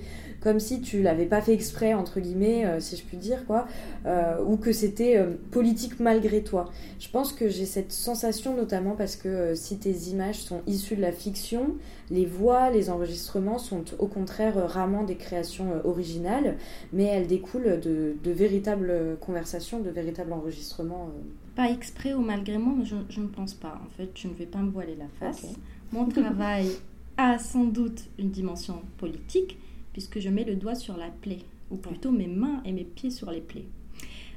comme 0.42 0.60
si 0.60 0.82
tu 0.82 1.02
l'avais 1.02 1.26
pas 1.26 1.42
fait 1.42 1.54
exprès, 1.54 1.94
entre 1.94 2.20
guillemets, 2.20 2.66
euh, 2.66 2.80
si 2.80 2.96
je 2.96 3.04
puis 3.04 3.18
dire, 3.18 3.46
quoi, 3.46 3.68
euh, 4.06 4.44
ou 4.46 4.58
que 4.58 4.72
c'était 4.72 5.18
euh, 5.18 5.34
politique 5.52 6.00
malgré 6.00 6.44
toi. 6.44 6.72
Je 7.00 7.10
pense 7.10 7.34
que 7.34 7.50
j'ai 7.50 7.66
cette 7.66 7.92
sensation 7.92 8.56
notamment 8.56 8.96
parce 8.96 9.16
que 9.16 9.56
si 9.56 9.78
tes 9.78 9.92
images 10.10 10.38
sont 10.38 10.62
issues 10.68 10.96
de 10.96 11.02
la 11.02 11.12
fiction, 11.12 11.76
les 12.10 12.26
voix, 12.26 12.70
les 12.70 12.90
enregistrements 12.90 13.58
sont 13.58 13.84
au 14.00 14.08
contraire 14.08 14.56
rarement 14.68 15.04
des 15.04 15.16
créations 15.16 15.82
originales, 15.84 16.58
mais 16.94 17.04
elles 17.04 17.28
découlent 17.28 17.80
de, 17.80 18.16
véritables 18.26 19.18
conversations, 19.20 19.80
de 19.80 19.90
véritables 19.90 20.34
enregistrements. 20.34 21.10
Pas 21.56 21.70
exprès 21.70 22.14
ou 22.14 22.22
malgré 22.22 22.58
moi, 22.58 22.76
je, 22.84 22.96
je, 23.10 23.20
ne 23.20 23.28
pense 23.28 23.54
pas. 23.54 23.80
En 23.86 23.90
fait, 23.98 24.10
je 24.16 24.28
ne 24.28 24.34
vais 24.34 24.46
pas 24.46 24.60
me 24.60 24.72
voiler 24.72 24.96
la 24.96 25.08
face. 25.20 25.46
Mon 25.92 26.06
travail 26.06 26.68
a 27.18 27.38
sans 27.38 27.66
doute 27.66 28.04
une 28.18 28.32
dimension 28.32 28.82
politique, 28.98 29.58
puisque 29.94 30.20
je 30.20 30.30
mets 30.30 30.44
le 30.44 30.56
doigt 30.56 30.76
sur 30.76 30.98
la 30.98 31.10
plaie, 31.10 31.44
ou 31.72 31.78
plutôt 31.78 32.12
mes 32.12 32.28
mains 32.28 32.62
et 32.66 32.72
mes 32.72 32.84
pieds 32.84 33.12
sur 33.12 33.32
les 33.32 33.42
plaies. 33.42 33.68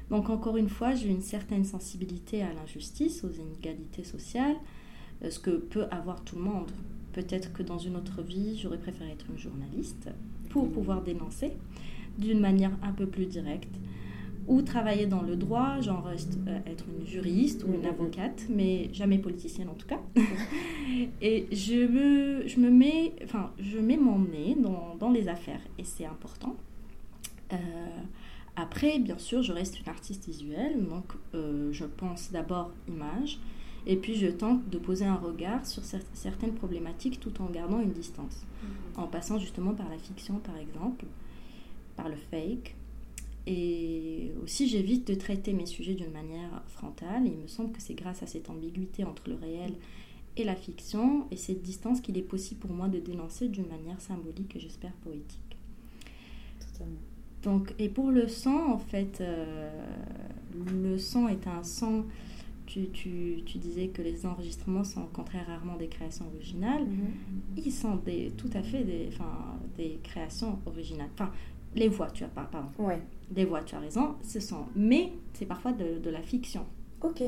Donc 0.09 0.29
encore 0.29 0.57
une 0.57 0.69
fois, 0.69 0.95
j'ai 0.95 1.09
une 1.09 1.21
certaine 1.21 1.65
sensibilité 1.65 2.43
à 2.43 2.53
l'injustice, 2.53 3.23
aux 3.23 3.31
inégalités 3.31 4.03
sociales, 4.03 4.55
euh, 5.23 5.29
ce 5.29 5.39
que 5.39 5.51
peut 5.51 5.85
avoir 5.91 6.23
tout 6.23 6.35
le 6.35 6.43
monde. 6.43 6.71
Peut-être 7.13 7.53
que 7.53 7.63
dans 7.63 7.77
une 7.77 7.95
autre 7.95 8.21
vie, 8.21 8.57
j'aurais 8.57 8.77
préféré 8.79 9.11
être 9.11 9.25
une 9.29 9.37
journaliste 9.37 10.09
pour 10.49 10.71
pouvoir 10.71 11.01
dénoncer 11.01 11.53
d'une 12.17 12.39
manière 12.39 12.71
un 12.83 12.91
peu 12.91 13.07
plus 13.07 13.25
directe 13.25 13.73
ou 14.47 14.61
travailler 14.61 15.05
dans 15.05 15.21
le 15.21 15.35
droit, 15.35 15.79
genre 15.81 16.07
euh, 16.07 16.59
être 16.67 16.85
une 16.99 17.07
juriste 17.07 17.63
ou 17.63 17.73
une 17.73 17.85
avocate, 17.85 18.45
mais 18.49 18.89
jamais 18.93 19.17
politicienne 19.17 19.69
en 19.69 19.73
tout 19.73 19.87
cas. 19.87 20.01
et 21.21 21.47
je 21.51 21.87
me, 21.87 22.47
je 22.47 22.59
me 22.59 22.69
mets, 22.69 23.13
enfin, 23.23 23.51
je 23.59 23.79
mets 23.79 23.97
mon 23.97 24.19
nez 24.19 24.55
dans, 24.59 24.95
dans 24.99 25.11
les 25.11 25.27
affaires 25.27 25.61
et 25.77 25.83
c'est 25.83 26.05
important. 26.05 26.55
Euh, 27.51 27.55
après, 28.55 28.99
bien 28.99 29.17
sûr, 29.17 29.41
je 29.41 29.51
reste 29.51 29.79
une 29.79 29.89
artiste 29.89 30.27
visuelle, 30.27 30.85
donc 30.85 31.05
euh, 31.33 31.71
je 31.71 31.85
pense 31.85 32.31
d'abord 32.31 32.71
image, 32.87 33.39
et 33.85 33.95
puis 33.95 34.15
je 34.15 34.27
tente 34.27 34.69
de 34.69 34.77
poser 34.77 35.05
un 35.05 35.15
regard 35.15 35.65
sur 35.65 35.83
certaines 35.83 36.53
problématiques 36.53 37.19
tout 37.19 37.41
en 37.41 37.47
gardant 37.47 37.79
une 37.79 37.91
distance, 37.91 38.43
mmh. 38.43 38.99
en 38.99 39.07
passant 39.07 39.39
justement 39.39 39.73
par 39.73 39.89
la 39.89 39.97
fiction 39.97 40.35
par 40.35 40.57
exemple, 40.57 41.05
par 41.95 42.09
le 42.09 42.15
fake, 42.15 42.75
et 43.45 44.31
aussi, 44.41 44.67
j'évite 44.67 45.05
de 45.07 45.15
traiter 45.15 45.51
mes 45.53 45.65
sujets 45.65 45.95
d'une 45.95 46.11
manière 46.11 46.63
frontale. 46.67 47.27
Et 47.27 47.29
il 47.29 47.37
me 47.37 47.47
semble 47.47 47.71
que 47.71 47.81
c'est 47.81 47.93
grâce 47.93 48.23
à 48.23 48.27
cette 48.27 48.49
ambiguïté 48.49 49.03
entre 49.03 49.23
le 49.27 49.35
réel 49.35 49.71
et 49.71 49.75
la 50.37 50.55
fiction 50.55 51.27
et 51.29 51.37
cette 51.37 51.61
distance 51.61 52.01
qu'il 52.01 52.17
est 52.17 52.23
possible 52.23 52.59
pour 52.59 52.71
moi 52.71 52.87
de 52.87 52.99
dénoncer 52.99 53.47
d'une 53.47 53.67
manière 53.67 54.01
symbolique 54.01 54.55
et 54.55 54.59
j'espère 54.59 54.93
poétique. 55.03 55.57
Totalement. 56.59 56.99
Donc, 57.43 57.75
et 57.77 57.89
pour 57.89 58.09
le 58.09 58.27
sang, 58.27 58.73
en 58.73 58.77
fait, 58.79 59.19
euh, 59.21 59.69
le 60.71 60.97
sang 60.97 61.27
est 61.27 61.45
un 61.47 61.63
sang. 61.63 62.05
Tu, 62.65 62.89
tu, 62.89 63.43
tu, 63.45 63.57
disais 63.59 63.89
que 63.89 64.01
les 64.01 64.25
enregistrements 64.25 64.85
sont 64.85 65.05
contraire 65.13 65.45
rarement 65.45 65.75
des 65.75 65.89
créations 65.89 66.25
originales. 66.33 66.85
Mm-hmm. 66.85 67.63
Ils 67.65 67.71
sont 67.71 67.97
des, 67.97 68.31
tout 68.37 68.49
à 68.53 68.63
fait 68.63 68.83
des, 68.83 69.09
des 69.77 69.99
créations 70.01 70.57
originales. 70.65 71.09
Enfin, 71.13 71.31
les 71.75 71.89
voix, 71.89 72.09
tu 72.09 72.23
as 72.23 72.29
pas, 72.29 72.43
pardon. 72.43 72.69
Ouais. 72.79 73.01
Des 73.29 73.45
voix, 73.45 73.61
tu 73.63 73.75
as 73.75 73.79
raison, 73.79 74.15
ce 74.23 74.39
sont. 74.39 74.65
Mais 74.75 75.11
c'est 75.33 75.45
parfois 75.45 75.73
de, 75.73 75.99
de, 75.99 76.09
la 76.09 76.21
fiction. 76.21 76.65
Ok. 77.01 77.21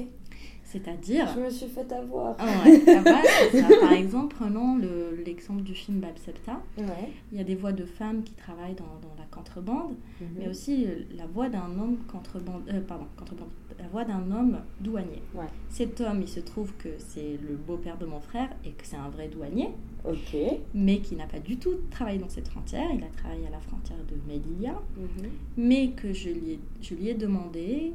C'est-à-dire. 0.76 1.28
Je 1.34 1.39
me 1.39 1.50
suis 1.50 1.67
fait 1.67 1.89
avoir. 1.93 2.36
Ah 2.39 2.45
ouais, 2.65 2.82
Par 3.82 3.93
exemple, 3.93 4.36
prenons 4.36 4.78
l'exemple 5.26 5.62
du 5.62 5.74
film 5.74 6.00
Bab 6.00 6.17
Septa. 6.17 6.62
Ouais. 6.78 7.12
Il 7.32 7.38
y 7.38 7.41
a 7.41 7.43
des 7.43 7.56
voix 7.56 7.71
de 7.71 7.86
femmes 7.86 8.24
qui 8.24 8.34
travaillent 8.34 8.76
dans, 8.76 9.00
dans 9.02 9.15
la 9.17 9.26
contrebande, 9.32 9.95
mhm. 10.19 10.28
mais 10.38 10.48
aussi 10.50 10.86
euh, 10.86 11.04
la 11.15 11.28
voix 11.28 11.48
d'un 11.50 11.69
homme 11.80 11.98
contrebande. 12.12 12.63
Euh, 12.69 12.82
pardon, 12.82 13.06
contrebande. 13.15 13.50
La 13.80 13.88
voix 13.88 14.06
d'un 14.06 14.32
homme 14.32 14.60
douanier. 14.80 15.21
Cet 15.69 16.02
homme, 16.02 16.21
il 16.21 16.28
se 16.28 16.39
trouve 16.39 16.74
que 16.78 16.89
c'est 16.98 17.38
le 17.48 17.56
beau-père 17.56 17.98
de 17.98 18.06
mon 18.06 18.19
frère 18.19 18.50
et 18.63 18.71
que 18.71 18.86
c'est 18.86 18.95
un 18.95 19.10
vrai 19.10 19.28
douanier. 19.28 19.69
Ok. 20.04 20.36
Mais 20.74 21.00
qui 21.00 21.15
n'a 21.15 21.26
pas 21.26 21.39
du 21.39 21.58
tout 21.58 21.76
travaillé 21.91 22.17
dans 22.17 22.30
cette 22.30 22.48
frontière. 22.48 22.88
Il 22.93 23.04
a 23.04 23.08
travaillé 23.08 23.48
à 23.48 23.50
la 23.50 23.60
frontière 23.60 24.00
de 24.10 24.15
Melilla. 24.28 24.82
Mhm. 24.98 25.30
Mais 25.58 25.89
que 25.89 26.12
je 26.12 26.30
lui, 26.30 26.52
ai, 26.54 26.60
je 26.82 26.95
lui 26.95 27.10
ai 27.10 27.13
demandé 27.13 27.93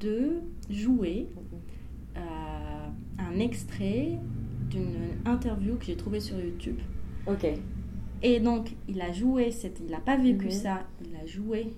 de 0.00 0.40
jouer. 0.70 1.28
Mhm. 1.34 1.58
Euh, 2.16 2.88
un 3.18 3.38
extrait 3.38 4.18
d'une 4.70 5.16
interview 5.24 5.76
que 5.76 5.84
j'ai 5.84 5.96
trouvée 5.96 6.20
sur 6.20 6.38
YouTube. 6.38 6.78
Ok. 7.26 7.46
Et 8.22 8.40
donc, 8.40 8.74
il 8.88 9.00
a 9.00 9.12
joué, 9.12 9.50
cette, 9.50 9.80
il 9.84 9.90
n'a 9.90 10.00
pas 10.00 10.16
vécu 10.16 10.46
mhm. 10.46 10.50
ça, 10.50 10.80
il 11.04 11.16
a 11.16 11.26
joué. 11.26 11.72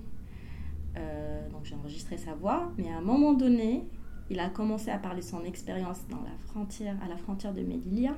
Euh, 0.97 1.49
donc, 1.49 1.61
j'ai 1.63 1.75
enregistré 1.75 2.17
sa 2.17 2.33
voix, 2.33 2.71
mais 2.77 2.89
à 2.89 2.97
un 2.97 3.01
moment 3.01 3.33
donné, 3.33 3.83
il 4.29 4.39
a 4.39 4.49
commencé 4.49 4.89
à 4.89 4.97
parler 4.97 5.21
son 5.21 5.43
expérience 5.43 5.99
dans 6.09 6.21
la 6.21 6.37
frontière, 6.47 6.95
à 7.03 7.07
la 7.07 7.17
frontière 7.17 7.53
de 7.53 7.61
Melilla. 7.61 8.15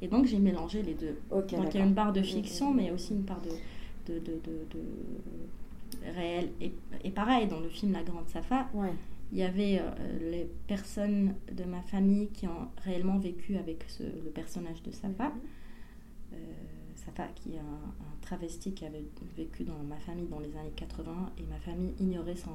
Et 0.00 0.08
donc, 0.08 0.26
j'ai 0.26 0.38
mélangé 0.38 0.82
les 0.82 0.94
deux. 0.94 1.18
donc, 1.30 1.52
il 1.52 1.78
y 1.78 1.82
a 1.82 1.84
une 1.84 1.94
part 1.94 2.12
de 2.12 2.22
fiction, 2.22 2.72
mais 2.72 2.90
aussi 2.90 3.14
une 3.14 3.24
part 3.24 3.40
de, 3.42 4.14
de, 4.14 4.18
de, 4.18 4.40
de 4.44 6.14
réel. 6.14 6.50
Et, 6.60 6.72
et, 7.04 7.10
pareil, 7.10 7.46
dans 7.46 7.60
le 7.60 7.68
film 7.68 7.92
La 7.92 8.02
Grande 8.02 8.28
Safa, 8.28 8.68
il 9.32 9.38
y 9.38 9.42
avait 9.42 9.82
les 10.20 10.48
personnes 10.66 11.34
de 11.52 11.64
ma 11.64 11.82
famille 11.82 12.28
qui 12.28 12.46
ont 12.46 12.68
réellement 12.84 13.18
vécu 13.18 13.56
avec 13.56 13.84
le 14.00 14.30
personnage 14.30 14.82
de 14.82 14.90
Safa. 14.90 15.28
Mhm. 15.28 15.40
Safa, 16.96 17.28
qui 17.34 17.54
est 17.54 17.58
un, 17.58 17.92
travesti 18.22 18.72
qui 18.72 18.84
avait 18.84 19.04
vécu 19.36 19.62
dans 19.62 19.78
ma 19.88 19.98
famille 19.98 20.26
dans 20.26 20.40
les 20.40 20.56
années 20.56 20.72
80 20.74 21.32
et 21.38 21.42
ma 21.48 21.58
famille 21.60 21.92
ignorait 22.00 22.34
son 22.34 22.50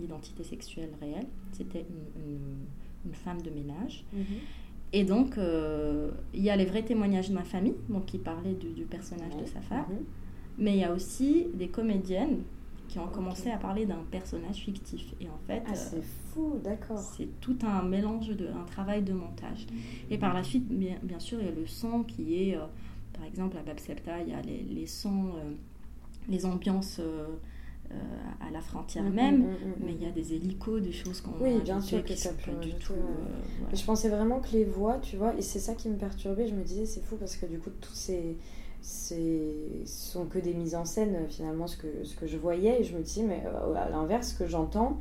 identité 0.00 0.44
sexuelle 0.44 0.90
réelle. 1.00 1.26
C'était 1.50 1.84
une, 2.16 3.14
femme 3.14 3.42
de 3.42 3.50
ménage. 3.50 4.04
Mhm. 4.12 4.24
Et 4.92 5.04
donc, 5.04 5.38
euh, 5.38 6.10
il 6.34 6.42
y 6.42 6.50
a 6.50 6.56
les 6.56 6.64
vrais 6.66 6.82
témoignages 6.84 7.30
de 7.30 7.34
ma 7.34 7.44
famille, 7.44 7.74
donc 7.88 8.06
qui 8.06 8.18
parlaient 8.18 8.54
du, 8.54 8.84
personnage 8.84 9.36
de 9.36 9.46
sa 9.46 9.60
femme. 9.60 9.86
Mhm. 9.88 10.04
Mais 10.58 10.74
il 10.74 10.78
y 10.78 10.84
a 10.84 10.92
aussi 10.92 11.46
des 11.54 11.68
comédiennes 11.68 12.42
qui 12.90 12.98
ont 12.98 13.06
commencé 13.06 13.50
à 13.50 13.56
parler 13.56 13.86
d'un 13.86 14.02
personnage 14.10 14.56
fictif. 14.56 15.14
Et 15.20 15.28
en 15.28 15.38
fait, 15.46 15.62
ah, 15.64 15.74
c'est 15.76 16.02
fou, 16.02 16.58
d'accord. 16.62 16.98
C'est 16.98 17.28
tout 17.40 17.56
un 17.62 17.82
mélange 17.82 18.30
de, 18.30 18.48
un 18.48 18.64
travail 18.64 19.02
de 19.02 19.12
montage. 19.12 19.68
Et 20.10 20.18
par 20.18 20.34
la 20.34 20.42
suite, 20.42 20.66
bien, 20.68 20.96
bien 21.04 21.20
sûr, 21.20 21.38
il 21.40 21.46
y 21.46 21.48
a 21.48 21.52
le 21.52 21.66
son 21.68 22.02
qui 22.02 22.42
est, 22.42 22.56
euh, 22.56 22.66
par 23.12 23.24
exemple, 23.24 23.56
à 23.58 23.62
Babsepta, 23.62 24.22
il 24.22 24.30
y 24.30 24.34
a 24.34 24.42
les, 24.42 24.62
les 24.62 24.86
sons, 24.86 25.28
euh, 25.36 25.52
les 26.28 26.44
ambiances. 26.44 27.00
Euh, 27.92 27.96
à 28.46 28.52
la 28.52 28.60
frontière 28.60 29.02
mm, 29.02 29.12
même, 29.12 29.38
mm, 29.38 29.50
mm, 29.50 29.74
mais 29.84 29.94
il 29.94 30.02
y 30.02 30.06
a 30.06 30.12
des 30.12 30.34
hélicos, 30.34 30.80
des 30.80 30.92
choses 30.92 31.20
qu'on 31.20 31.32
Oui, 31.40 31.60
bien 31.60 31.80
sûr 31.80 32.04
que 32.04 32.14
ça 32.14 32.30
peut 32.32 32.52
du 32.64 32.72
tout. 32.74 32.92
Euh, 32.92 33.74
je 33.74 33.84
pensais 33.84 34.08
vraiment 34.08 34.38
que 34.38 34.52
les 34.52 34.64
voix, 34.64 34.98
tu 34.98 35.16
vois, 35.16 35.34
et 35.34 35.42
c'est 35.42 35.58
ça 35.58 35.74
qui 35.74 35.88
me 35.88 35.96
perturbait. 35.96 36.46
Je 36.46 36.54
me 36.54 36.62
disais, 36.62 36.86
c'est 36.86 37.02
fou 37.02 37.16
parce 37.16 37.34
que 37.34 37.46
du 37.46 37.58
coup, 37.58 37.70
tous 37.80 37.94
ces, 37.94 38.36
ces 38.82 39.82
sont 39.86 40.26
que 40.26 40.38
des 40.38 40.54
mises 40.54 40.74
en 40.74 40.84
scène 40.84 41.26
finalement 41.28 41.66
ce 41.66 41.76
que, 41.76 42.04
ce 42.04 42.16
que 42.16 42.26
je 42.26 42.36
voyais 42.36 42.80
et 42.80 42.84
je 42.84 42.96
me 42.96 43.02
dis 43.02 43.22
mais 43.22 43.42
euh, 43.46 43.74
à 43.74 43.88
l'inverse 43.88 44.30
ce 44.30 44.34
que 44.38 44.46
j'entends 44.46 44.98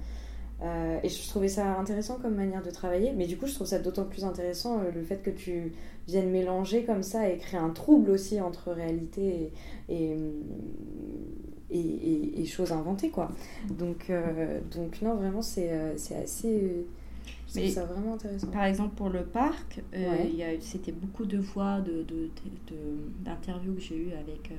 et 0.61 1.07
je 1.07 1.29
trouvais 1.29 1.47
ça 1.47 1.77
intéressant 1.77 2.17
comme 2.21 2.35
manière 2.35 2.61
de 2.61 2.69
travailler 2.69 3.13
mais 3.15 3.27
du 3.27 3.37
coup 3.37 3.47
je 3.47 3.55
trouve 3.55 3.65
ça 3.65 3.79
d'autant 3.79 4.03
plus 4.03 4.25
intéressant 4.25 4.81
le 4.93 5.03
fait 5.03 5.23
que 5.23 5.29
tu 5.29 5.71
viennes 6.05 6.29
mélanger 6.31 6.83
comme 6.83 7.01
ça 7.01 7.29
et 7.29 7.37
créer 7.37 7.61
un 7.61 7.69
trouble 7.69 8.11
aussi 8.11 8.41
entre 8.41 8.73
réalité 8.73 9.53
et, 9.87 10.17
et, 11.71 12.41
et, 12.41 12.45
choses 12.45 12.71
inventées 12.71 13.09
quoi. 13.09 13.29
Donc, 13.69 14.09
euh, 14.09 14.59
donc 14.75 15.01
non, 15.01 15.15
vraiment 15.15 15.41
c'est 15.41 15.69
euh, 15.71 15.93
assez... 15.93 16.85
c'est 17.49 17.69
ça 17.69 17.85
vraiment 17.85 18.13
intéressant. 18.13 18.47
Par 18.47 18.65
exemple, 18.65 18.95
pour 18.95 19.09
le 19.09 19.23
parc, 19.23 19.81
euh, 19.93 20.57
c'était 20.59 20.91
beaucoup 20.91 21.25
de 21.25 21.37
voix, 21.37 21.79
d'interviews 23.23 23.71
de, 23.71 23.75
de, 23.75 23.79
que 23.79 23.81
j'ai 23.81 23.97
eues 23.97 24.13
avec, 24.13 24.51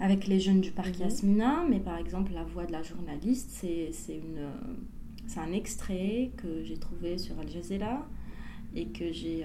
avec 0.00 0.26
les 0.26 0.40
jeunes 0.40 0.60
du 0.60 0.72
parc 0.72 0.96
mhm. 0.96 1.02
Yasmina. 1.02 1.64
Mais 1.68 1.78
par 1.80 1.98
exemple, 1.98 2.32
la 2.32 2.42
voix 2.44 2.66
de 2.66 2.72
la 2.72 2.82
journaliste, 2.82 3.50
c'est 3.50 4.20
un 5.36 5.52
extrait 5.52 6.32
que 6.36 6.64
j'ai 6.64 6.76
trouvé 6.78 7.16
sur 7.18 7.38
Al 7.38 7.48
Jazeera 7.48 8.08
et 8.74 8.86
que 8.86 9.12
j'ai 9.12 9.44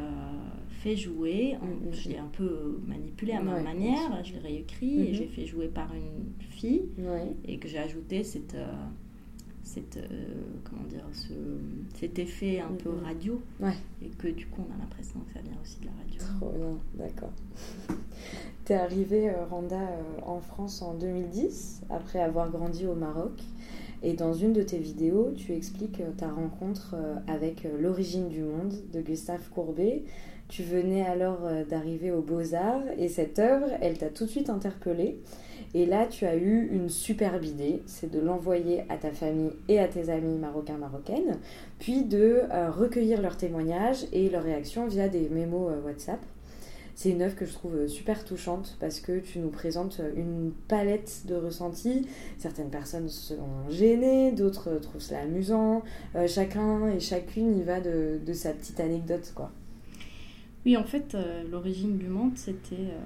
fait 0.69 0.95
jouer. 0.95 1.55
Mm, 1.61 1.93
je 1.93 2.09
l'ai 2.09 2.17
un 2.17 2.29
peu 2.31 2.79
manipulé 2.85 3.33
à 3.33 3.41
ma 3.41 3.61
manière, 3.61 4.23
je 4.23 4.33
l'ai 4.33 4.39
réécrit 4.39 5.01
et 5.01 5.11
mm-hmm. 5.11 5.15
j'ai 5.15 5.27
fait 5.27 5.45
jouer 5.45 5.67
par 5.67 5.93
une 5.93 6.33
fille 6.49 6.89
et 7.45 7.57
que 7.57 7.67
j'ai 7.67 7.79
ajouté 7.79 8.23
cette, 8.23 8.55
euh, 8.55 8.65
cette, 9.67 9.97
euh, 9.97 10.33
comment 10.63 10.87
dire, 10.87 11.05
ce, 11.11 11.33
cet 11.99 12.17
effet 12.19 12.59
un 12.59 12.73
peu 12.81 12.89
radio 13.03 13.41
et 14.01 14.09
que 14.09 14.27
du 14.27 14.47
coup 14.47 14.61
on 14.67 14.73
a 14.73 14.77
l'impression 14.77 15.19
que 15.19 15.33
ça 15.33 15.39
vient 15.41 15.57
aussi 15.61 15.79
de 15.81 15.85
la 15.85 15.91
radio. 15.91 16.19
Trop 16.39 16.51
bien, 16.51 17.05
d'accord. 17.05 17.31
tu 18.65 18.73
es 18.73 18.75
arrivée, 18.75 19.29
euh, 19.29 19.45
Randa, 19.45 19.81
en 20.25 20.39
France 20.39 20.81
en 20.81 20.93
2010 20.93 21.81
après 21.89 22.19
avoir 22.21 22.49
grandi 22.49 22.87
au 22.87 22.95
Maroc. 22.95 23.43
Et 24.03 24.13
dans 24.13 24.33
une 24.33 24.53
de 24.53 24.61
tes 24.61 24.77
vidéos, 24.77 25.31
tu 25.35 25.53
expliques 25.53 26.03
ta 26.17 26.29
rencontre 26.29 26.95
avec 27.25 27.67
L'origine 27.79 28.29
du 28.29 28.43
monde 28.43 28.75
de 28.93 29.01
Gustave 29.01 29.49
Courbet, 29.49 30.03
tu 30.49 30.63
venais 30.63 31.05
alors 31.05 31.39
euh, 31.43 31.65
d'arriver 31.65 32.11
aux 32.11 32.21
Beaux-Arts 32.21 32.83
et 32.97 33.09
cette 33.09 33.37
œuvre, 33.37 33.67
elle 33.81 33.97
t'a 33.97 34.07
tout 34.07 34.25
de 34.25 34.29
suite 34.29 34.49
interpellée. 34.49 35.19
Et 35.73 35.85
là, 35.85 36.05
tu 36.05 36.25
as 36.25 36.37
eu 36.37 36.69
une 36.71 36.87
superbe 36.87 37.43
idée, 37.43 37.81
c'est 37.85 38.09
de 38.09 38.19
l'envoyer 38.19 38.83
à 38.89 38.95
ta 38.95 39.11
famille 39.11 39.51
et 39.67 39.79
à 39.79 39.87
tes 39.87 40.09
amis 40.09 40.37
marocains 40.37 40.77
marocaines, 40.77 41.37
puis 41.79 42.03
de 42.03 42.43
euh, 42.51 42.71
recueillir 42.71 43.21
leurs 43.21 43.35
témoignages 43.35 44.05
et 44.13 44.29
leurs 44.29 44.43
réactions 44.43 44.87
via 44.87 45.09
des 45.09 45.27
mémos 45.27 45.69
euh, 45.71 45.85
WhatsApp. 45.85 46.19
C'est 46.95 47.09
une 47.09 47.21
œuvre 47.21 47.35
que 47.35 47.45
je 47.45 47.53
trouve 47.53 47.87
super 47.87 48.23
touchante 48.23 48.75
parce 48.79 48.99
que 49.01 49.19
tu 49.19 49.37
nous 49.37 49.49
présentes 49.49 50.01
une 50.15 50.51
palette 50.67 51.27
de 51.27 51.35
ressentis. 51.35 52.07
Certaines 52.39 52.71
personnes 52.71 53.07
sont 53.07 53.69
gênées, 53.69 54.31
d'autres 54.31 54.79
trouvent 54.81 54.99
cela 54.99 55.19
amusant. 55.19 55.83
chacun 56.25 56.89
et 56.89 56.99
chacune 56.99 57.55
y 57.55 57.61
va 57.61 57.81
de, 57.81 58.19
de 58.25 58.33
sa 58.33 58.51
petite 58.51 58.79
anecdote, 58.79 59.31
quoi. 59.35 59.51
Oui, 60.67 60.75
en 60.75 60.83
fait, 60.83 61.15
euh, 61.15 61.45
l'origine 61.49 61.97
du 61.97 62.09
monde, 62.09 62.33
c'était 62.35 62.75
euh, 62.75 62.99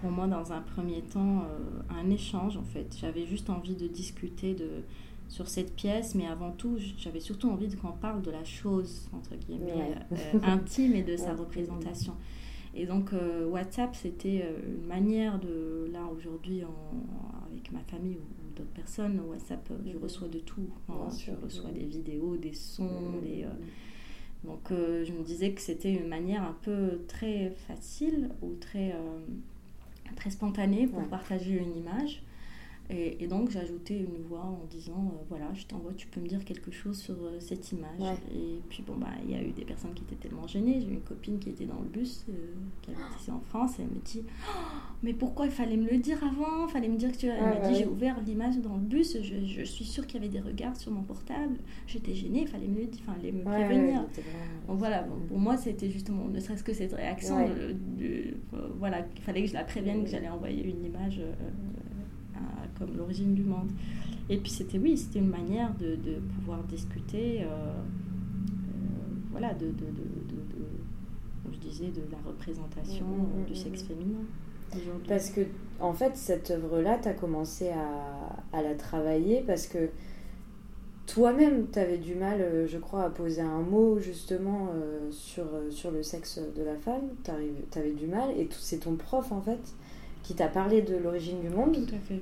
pour 0.00 0.10
moi 0.10 0.26
dans 0.26 0.52
un 0.52 0.60
premier 0.60 1.02
temps 1.02 1.42
euh, 1.42 1.82
un 1.88 2.10
échange. 2.10 2.56
En 2.56 2.64
fait, 2.64 2.96
j'avais 3.00 3.26
juste 3.26 3.48
envie 3.48 3.76
de 3.76 3.86
discuter 3.86 4.54
de 4.54 4.68
sur 5.28 5.46
cette 5.48 5.76
pièce, 5.76 6.16
mais 6.16 6.26
avant 6.26 6.50
tout, 6.50 6.76
j'avais 6.98 7.20
surtout 7.20 7.48
envie 7.48 7.68
qu'on 7.76 7.92
parle 7.92 8.22
de 8.22 8.30
la 8.32 8.42
chose 8.42 9.08
entre 9.12 9.36
guillemets 9.36 9.94
intime 10.42 10.96
et 10.96 11.04
de 11.04 11.16
sa 11.16 11.34
représentation. 11.34 12.14
Et 12.74 12.86
donc 12.86 13.12
WhatsApp, 13.48 13.94
c'était 13.94 14.44
une 14.66 14.84
manière 14.86 15.38
de 15.38 15.88
là 15.92 16.00
aujourd'hui 16.12 16.62
avec 17.50 17.70
ma 17.72 17.84
famille 17.84 18.16
ou, 18.16 18.56
d'autres 18.56 18.70
personnes. 18.70 19.20
WhatsApp, 19.30 19.72
je 19.86 19.96
reçois 19.96 20.28
de 20.28 20.40
tout. 20.40 20.68
je 20.88 21.30
reçois 21.42 21.70
des 21.70 21.84
vidéos, 21.84 22.36
des 22.36 22.52
sons, 22.52 23.20
des 23.22 23.46
donc 24.44 24.70
euh, 24.70 25.04
je 25.04 25.12
me 25.12 25.22
disais 25.22 25.52
que 25.52 25.60
c'était 25.60 25.92
une 25.92 26.08
manière 26.08 26.42
un 26.42 26.56
peu 26.62 27.00
très 27.08 27.54
facile 27.66 28.30
ou 28.42 28.54
très, 28.54 28.92
euh, 28.92 29.20
très 30.16 30.30
spontanée 30.30 30.86
pour 30.86 31.02
partager 31.08 31.52
une 31.52 31.76
image. 31.76 32.22
Et, 32.90 33.26
donc 33.26 33.50
j'ai 33.50 33.60
ajouté 33.60 33.96
une 33.98 34.22
voix 34.28 34.44
en 34.44 34.66
disant 34.70 34.92
euh, 35.14 35.24
voilà, 35.30 35.46
je 35.54 35.64
t'envoie, 35.64 35.92
tu 35.94 36.06
peux 36.06 36.20
me 36.20 36.26
dire 36.26 36.44
quelque 36.44 36.70
chose 36.70 36.98
sur 36.98 37.14
euh, 37.14 37.40
cette 37.40 37.72
image. 37.72 38.18
Et 38.30 38.60
puis 38.68 38.84
bon, 38.86 38.94
bah 38.96 39.08
il 39.24 39.30
y 39.30 39.34
a 39.34 39.42
eu 39.42 39.52
des 39.52 39.64
personnes 39.64 39.94
qui 39.94 40.02
étaient 40.02 40.28
tellement 40.28 40.46
gênées. 40.46 40.82
J'ai 40.82 40.92
une 40.92 41.00
copine 41.00 41.38
qui 41.38 41.48
était 41.48 41.64
dans 41.64 41.80
le 41.80 41.88
bus, 41.88 42.26
euh, 42.28 42.32
qui 42.82 42.90
avait 42.90 43.00
ici 43.18 43.30
en 43.30 43.40
France, 43.40 43.78
et 43.78 43.82
elle 43.82 43.88
me 43.88 44.00
dit 44.04 44.22
oh, 44.22 44.50
mais 45.02 45.14
pourquoi 45.14 45.46
il 45.46 45.52
fallait 45.52 45.78
me 45.78 45.88
le 45.88 45.96
dire 45.96 46.22
avant? 46.22 46.66
Il 46.66 46.72
fallait 46.72 46.88
me 46.88 46.96
dire 46.96 47.10
que 47.10 47.16
tu. 47.16 47.26
Elle 47.26 47.42
m'a 47.42 47.68
dit 47.68 47.74
j'ai 47.74 47.86
ouvert 47.86 48.20
l'image 48.20 48.58
dans 48.58 48.74
le 48.74 48.82
bus, 48.82 49.16
je, 49.22 49.46
je, 49.46 49.62
suis 49.62 49.84
sûre 49.84 50.06
qu'il 50.06 50.20
y 50.20 50.24
avait 50.24 50.32
des 50.32 50.40
regards 50.40 50.76
sur 50.76 50.92
mon 50.92 51.02
portable. 51.02 51.56
J'étais 51.86 52.14
gênée, 52.14 52.42
il 52.42 52.48
fallait 52.48 52.68
me 52.68 52.80
le 52.80 52.86
dire, 52.86 53.02
enfin, 53.08 53.16
me 53.22 53.42
prévenir. 53.42 54.04
donc 54.68 54.78
voilà, 54.78 55.06
pour 55.28 55.38
moi 55.38 55.56
c'était 55.56 55.90
justement, 55.90 56.28
ne 56.28 56.38
serait-ce 56.38 56.62
que 56.62 56.74
cette 56.74 56.92
réaction, 56.92 57.48
de, 57.98 58.34
voilà, 58.78 59.02
qu'il 59.02 59.24
fallait 59.24 59.42
que 59.42 59.48
je 59.48 59.54
la 59.54 59.64
prévienne 59.64 60.04
que 60.04 60.10
j'allais 60.10 60.28
envoyer 60.28 60.64
une 60.64 60.84
image 60.84 61.20
comme 62.78 62.96
l'origine 62.96 63.34
du 63.34 63.44
monde. 63.44 63.70
Et 64.28 64.38
puis 64.38 64.50
c'était, 64.50 64.78
oui, 64.78 64.96
c'était 64.96 65.18
une 65.18 65.28
manière 65.28 65.74
de, 65.74 65.96
de 65.96 66.18
pouvoir 66.34 66.62
discuter, 66.64 67.42
euh, 67.42 67.44
euh, 67.44 67.80
voilà, 69.30 69.52
de, 69.54 69.66
de, 69.66 69.72
de, 69.72 71.52
je 71.52 71.58
disais, 71.58 71.88
de 71.88 72.02
la 72.10 72.18
représentation 72.26 73.06
mm, 73.06 73.38
mm, 73.38 73.42
mm, 73.42 73.44
du 73.44 73.54
sexe 73.54 73.82
féminin. 73.82 74.24
Parce 75.06 75.30
que, 75.30 75.42
en 75.78 75.92
fait, 75.92 76.16
cette 76.16 76.50
œuvre-là, 76.50 76.98
tu 77.00 77.08
as 77.08 77.12
commencé 77.12 77.68
à, 77.68 78.56
à, 78.56 78.62
la 78.62 78.74
travailler 78.74 79.44
parce 79.46 79.68
que 79.68 79.90
toi-même, 81.06 81.66
tu 81.70 81.78
avais 81.78 81.98
du 81.98 82.16
mal, 82.16 82.40
euh, 82.40 82.66
je 82.66 82.78
crois, 82.78 83.04
à 83.04 83.10
poser 83.10 83.42
un 83.42 83.60
mot 83.60 84.00
justement 84.00 84.70
sur, 85.10 85.44
sur 85.70 85.90
le 85.92 86.02
sexe 86.02 86.40
de 86.56 86.62
la 86.62 86.76
femme. 86.76 87.10
Tu 87.22 87.30
avais 87.78 87.92
du 87.92 88.06
mal 88.06 88.30
et 88.36 88.48
c'est 88.58 88.78
ton 88.78 88.96
prof, 88.96 89.30
en 89.30 89.42
fait, 89.42 89.74
qui 90.24 90.34
t'a 90.34 90.48
parlé 90.48 90.82
de 90.82 90.96
l'origine 90.96 91.40
du 91.40 91.50
monde 91.50 91.76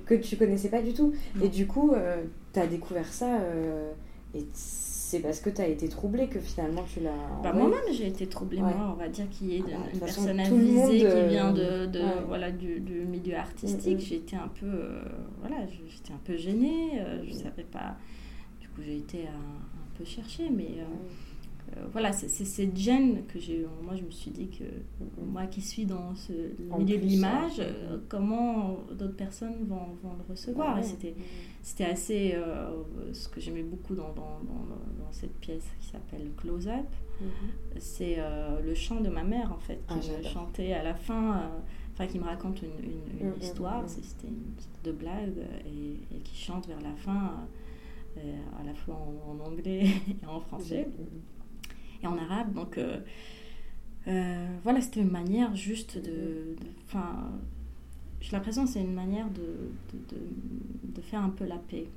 que 0.05 0.15
tu 0.17 0.37
connaissais 0.37 0.69
pas 0.69 0.83
du 0.83 0.93
tout. 0.93 1.15
Et 1.41 1.49
du 1.49 1.67
coup, 1.67 1.93
euh, 1.93 2.25
tu 2.53 2.61
as 2.61 2.67
découvert 2.67 3.07
ça 3.07 3.41
euh, 3.41 3.93
et 4.35 4.45
c'est 4.53 5.21
parce 5.21 5.41
que 5.41 5.51
tu 5.51 5.61
as 5.61 5.69
été 5.69 5.89
troublée 5.89 6.27
que 6.27 6.41
finalement 6.41 6.83
tu 6.83 7.01
l'as. 7.01 7.13
Bah, 7.43 7.53
Moi-même, 7.53 7.93
j'ai 7.93 8.09
été 8.09 8.27
troublée, 8.27 8.59
moi, 8.59 8.91
on 8.93 8.97
va 8.97 9.09
dire, 9.09 9.27
qui 9.31 9.57
est 9.57 9.63
ah 9.67 9.71
bah, 9.71 9.87
une 9.95 10.01
personne 10.01 10.41
avisée, 10.41 10.99
qui 10.99 11.07
euh, 11.07 11.29
vient 11.29 11.53
de, 11.53 11.87
de 11.87 12.03
voilà, 12.27 12.51
du, 12.51 12.81
du, 12.81 13.05
milieu 13.05 13.37
artistique. 13.37 13.99
Mm, 13.99 14.03
mm. 14.03 14.07
J'étais 14.07 14.37
un 14.37 14.49
peu, 14.49 14.67
voilà, 15.41 15.65
j'étais 15.67 16.13
un 16.13 16.21
peu 16.25 16.37
gênée, 16.37 17.01
je 17.25 17.33
savais 17.33 17.67
pas. 17.71 17.97
Du 18.61 18.69
coup, 18.69 18.81
j'ai 18.85 18.97
été 18.97 19.29
un, 19.29 19.31
un, 19.31 19.97
peu 19.97 20.05
chercher, 20.05 20.51
mais. 20.51 20.79
Euh, 20.79 20.85
voilà, 21.93 22.13
c'est 22.13 22.29
cette 22.29 22.77
gêne 22.77 23.25
que 23.27 23.39
j'ai 23.39 23.67
Moi, 23.83 23.97
je 23.97 24.03
me 24.03 24.11
suis 24.11 24.31
dit 24.31 24.49
que 24.49 24.65
moi 25.23 25.47
qui 25.47 25.61
suis 25.61 25.85
dans 25.85 26.15
ce 26.15 26.33
milieu 26.33 26.99
de 26.99 27.03
l'image, 27.03 27.61
euh, 27.61 27.99
comment 28.09 28.79
d'autres 28.93 29.17
personnes 29.17 29.65
vont, 29.67 29.97
vont, 30.03 30.15
le 30.17 30.31
recevoir. 30.31 30.79
C'était 31.63 31.85
assez. 31.85 32.35
Euh, 32.35 32.83
ce 33.13 33.29
que 33.29 33.41
j'aimais 33.41 33.63
beaucoup 33.63 33.95
dans, 33.95 34.13
dans, 34.13 34.41
dans, 34.45 35.13
cette 35.13 35.37
pièce 35.39 35.67
qui 35.81 35.89
s'appelle 35.89 36.31
Close 36.37 36.69
Up, 36.69 36.87
mm-hmm. 37.21 37.79
c'est 37.79 38.19
le 38.65 38.75
chant 38.75 39.01
de 39.01 39.09
ma 39.09 39.23
mère, 39.23 39.53
en 39.53 39.59
fait, 39.59 39.81
qui 39.89 40.11
ah, 40.11 40.23
chantait 40.23 40.73
à 40.73 40.83
la 40.83 40.95
fin 40.95 41.51
enfin 41.93 42.07
qui 42.07 42.19
me 42.19 42.25
raconte 42.25 42.63
une, 42.63 42.71
une, 43.21 43.35
histoire, 43.43 43.87
c'était 43.87 44.29
une 44.29 44.55
de 44.83 44.93
blague, 44.93 45.37
et, 45.67 46.17
et, 46.17 46.21
qui 46.21 46.35
chante 46.35 46.67
vers 46.67 46.81
la 46.81 46.95
fin, 46.95 47.35
à 48.17 48.65
la 48.65 48.75
fois 48.75 48.99
en, 49.29 49.39
anglais 49.41 49.85
et 50.23 50.27
en 50.27 50.41
français, 50.41 50.89
et 52.03 52.07
en 52.07 52.19
arabe. 52.19 52.53
Donc 52.55 52.79
voilà, 54.65 54.81
c'était 54.81 55.01
une 55.01 55.11
manière 55.11 55.55
juste 55.55 55.99
de. 55.99 56.57
Enfin, 56.87 57.31
j'ai 58.21 58.33
l'impression 58.33 58.65
que 58.65 58.71
c'est 58.71 58.81
une 58.81 58.95
manière 58.95 59.29
de, 59.31 59.71
de, 59.93 60.17
de, 60.95 61.01
faire 61.01 61.23
un 61.23 61.31
peu 61.31 61.45
la 61.45 61.57
paix. 61.57 61.89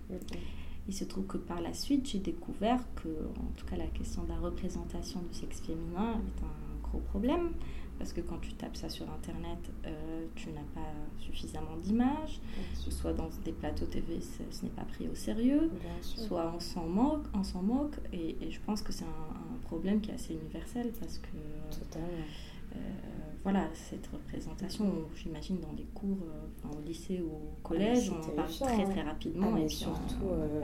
Il 0.87 0.93
se 0.93 1.03
trouve 1.03 1.25
que 1.25 1.37
par 1.37 1.61
la 1.61 1.73
suite, 1.73 2.07
j'ai 2.07 2.19
découvert 2.19 2.79
que, 2.95 3.09
en 3.09 3.51
tout 3.55 3.65
cas, 3.65 3.75
la 3.75 3.87
question 3.87 4.23
de 4.23 4.29
la 4.29 4.37
représentation 4.37 5.21
du 5.21 5.37
sexe 5.37 5.61
féminin 5.61 6.13
est 6.13 6.43
un 6.43 6.89
gros 6.89 6.99
problème. 6.99 7.51
Parce 7.97 8.11
que 8.11 8.21
quand 8.21 8.39
tu 8.39 8.53
tapes 8.53 8.75
ça 8.75 8.89
sur 8.89 9.09
Internet, 9.09 9.57
euh, 9.85 10.25
tu 10.35 10.49
n'as 10.49 10.61
pas 10.73 10.91
suffisamment 11.19 11.77
d'images. 11.77 12.41
Soit 12.89 13.13
dans 13.13 13.29
des 13.45 13.53
plateaux 13.53 13.85
TV, 13.85 14.19
ce 14.21 14.63
n'est 14.63 14.71
pas 14.71 14.83
pris 14.83 15.07
au 15.07 15.15
sérieux. 15.15 15.71
Soit 16.01 16.53
on 16.55 16.59
s'en 16.59 16.87
moque. 16.87 17.25
On 17.33 17.43
s'en 17.43 17.61
moque 17.61 17.95
et, 18.11 18.35
je 18.49 18.59
pense 18.65 18.81
que 18.81 18.91
c'est 18.91 19.05
un, 19.05 19.44
problème 19.65 20.01
qui 20.01 20.11
est 20.11 20.15
assez 20.15 20.33
universel 20.33 20.91
parce 20.99 21.17
que... 21.17 21.27
Euh, 21.97 22.79
voilà, 23.43 23.69
cette 23.73 24.07
représentation, 24.07 24.85
j'imagine 25.15 25.59
dans 25.59 25.71
les 25.77 25.85
cours, 25.93 26.17
euh, 26.23 26.75
au 26.75 26.81
lycée 26.81 27.21
ou 27.21 27.27
au 27.27 27.55
collège, 27.61 28.11
on 28.11 28.15
en 28.15 28.35
parle 28.35 28.49
très 28.49 28.85
très 28.85 29.01
rapidement. 29.03 29.51
Ah, 29.55 29.59
et 29.59 29.69
surtout, 29.69 30.29
euh, 30.31 30.61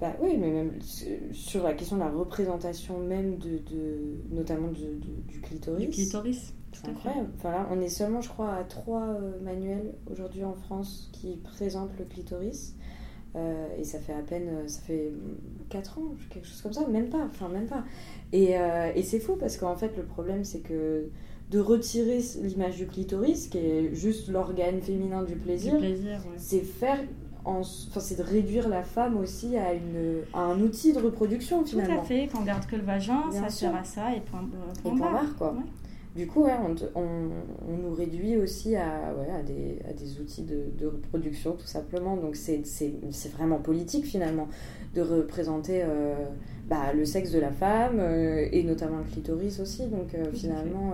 bah, 0.00 0.12
oui, 0.20 0.36
mais 0.36 0.50
même 0.50 0.72
sur 0.80 1.62
la 1.62 1.72
question 1.72 1.96
de 1.96 2.02
la 2.02 2.10
représentation 2.10 2.98
même, 2.98 3.38
de, 3.38 3.58
de 3.58 4.16
notamment 4.32 4.72
du 4.72 5.40
clitoris. 5.40 5.86
Du 5.86 5.90
clitoris. 5.90 6.52
C'est 6.72 6.88
incroyable. 6.88 7.30
Enfin, 7.36 7.52
là, 7.52 7.68
on 7.70 7.80
est 7.80 7.88
seulement, 7.88 8.20
je 8.20 8.28
crois, 8.28 8.54
à 8.54 8.64
trois 8.64 9.06
euh, 9.06 9.40
manuels 9.40 9.94
aujourd'hui 10.10 10.42
en 10.42 10.54
France 10.54 11.10
qui 11.12 11.36
présentent 11.36 11.96
le 11.98 12.04
clitoris. 12.04 12.74
Et 13.78 13.84
ça 13.84 13.98
fait 13.98 14.12
à 14.12 14.22
peine, 14.22 14.48
ça 14.66 14.80
fait 14.80 15.12
4 15.68 15.98
ans, 15.98 16.14
quelque 16.30 16.46
chose 16.46 16.62
comme 16.62 16.72
ça, 16.72 16.86
même 16.86 17.08
pas, 17.08 17.26
enfin 17.26 17.48
même 17.48 17.66
pas. 17.66 17.84
Et, 18.32 18.52
et 18.94 19.02
c'est 19.02 19.18
fou 19.20 19.36
parce 19.36 19.56
qu'en 19.56 19.76
fait 19.76 19.96
le 19.96 20.04
problème 20.04 20.44
c'est 20.44 20.60
que 20.60 21.08
de 21.50 21.60
retirer 21.60 22.20
l'image 22.42 22.76
du 22.76 22.86
clitoris, 22.86 23.48
qui 23.48 23.58
est 23.58 23.94
juste 23.94 24.28
l'organe 24.28 24.80
féminin 24.80 25.22
du 25.22 25.36
plaisir, 25.36 25.74
c'est 26.36 26.60
faire 26.60 27.00
enfin 27.44 28.00
c'est 28.00 28.16
de 28.16 28.22
réduire 28.22 28.68
la 28.68 28.82
femme 28.82 29.18
aussi 29.18 29.56
à 29.56 29.74
une 29.74 30.22
à 30.32 30.40
un 30.40 30.60
outil 30.60 30.92
de 30.92 30.98
reproduction 30.98 31.64
finalement. 31.64 31.96
Tout 31.96 32.00
à 32.00 32.04
fait, 32.04 32.26
qu'on 32.28 32.42
garde 32.42 32.66
que 32.66 32.76
le 32.76 32.82
vagin, 32.82 33.22
ça 33.30 33.48
sert 33.48 33.74
à 33.74 33.84
ça 33.84 34.14
et 34.14 34.20
point, 34.20 34.44
point, 34.82 34.96
barre. 34.96 35.36
quoi. 35.36 35.54
Du 36.14 36.28
coup, 36.28 36.44
ouais, 36.44 36.52
on, 36.62 36.74
on, 36.94 37.28
on, 37.68 37.76
nous 37.76 37.92
réduit 37.92 38.36
aussi 38.36 38.76
à, 38.76 39.12
ouais, 39.18 39.30
à, 39.36 39.42
des, 39.42 39.78
à 39.88 39.92
des 39.92 40.20
outils 40.20 40.44
de, 40.44 40.66
de, 40.78 40.86
reproduction, 40.86 41.52
tout 41.52 41.66
simplement. 41.66 42.16
Donc, 42.16 42.36
c'est 42.36 42.62
vraiment 43.32 43.58
politique, 43.58 44.04
finalement, 44.04 44.48
de 44.94 45.00
représenter 45.00 45.82
euh, 45.82 46.14
bah, 46.68 46.92
le 46.94 47.04
sexe 47.04 47.32
de 47.32 47.40
la 47.40 47.50
femme, 47.50 47.98
euh, 47.98 48.46
et 48.52 48.62
notamment 48.62 48.98
le 48.98 49.04
clitoris 49.04 49.58
aussi. 49.58 49.86
Donc, 49.88 50.14
euh, 50.14 50.26
finalement, 50.32 50.92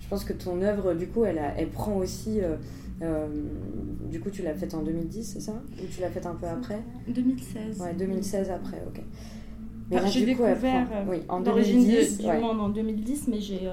je 0.00 0.08
pense 0.08 0.24
que 0.24 0.32
ton 0.32 0.62
œuvre, 0.62 0.94
du 0.94 1.08
coup, 1.08 1.24
elle, 1.26 1.40
elle 1.58 1.68
prend 1.68 1.96
aussi. 1.96 2.40
Euh, 3.02 3.26
du 4.10 4.20
coup, 4.20 4.30
tu 4.30 4.42
l'as 4.42 4.54
faite 4.54 4.72
en 4.74 4.82
2010, 4.82 5.24
c'est 5.24 5.40
ça? 5.40 5.52
Ou 5.82 5.86
tu 5.86 6.00
l'as 6.00 6.10
faite 6.10 6.26
un 6.26 6.34
peu 6.34 6.46
après? 6.46 6.80
2016. 7.08 7.80
Ouais, 7.80 7.92
2016 7.92 8.50
après, 8.50 8.82
ok. 8.86 9.02
Mais 9.90 9.98
j'ai 10.06 10.24
découvert 10.24 10.88
oui, 11.06 11.18
d'origine 11.44 11.84
du 11.84 12.26
monde 12.26 12.60
en 12.60 12.68
2010, 12.70 13.28
mais 13.28 13.40
j'ai 13.40 13.68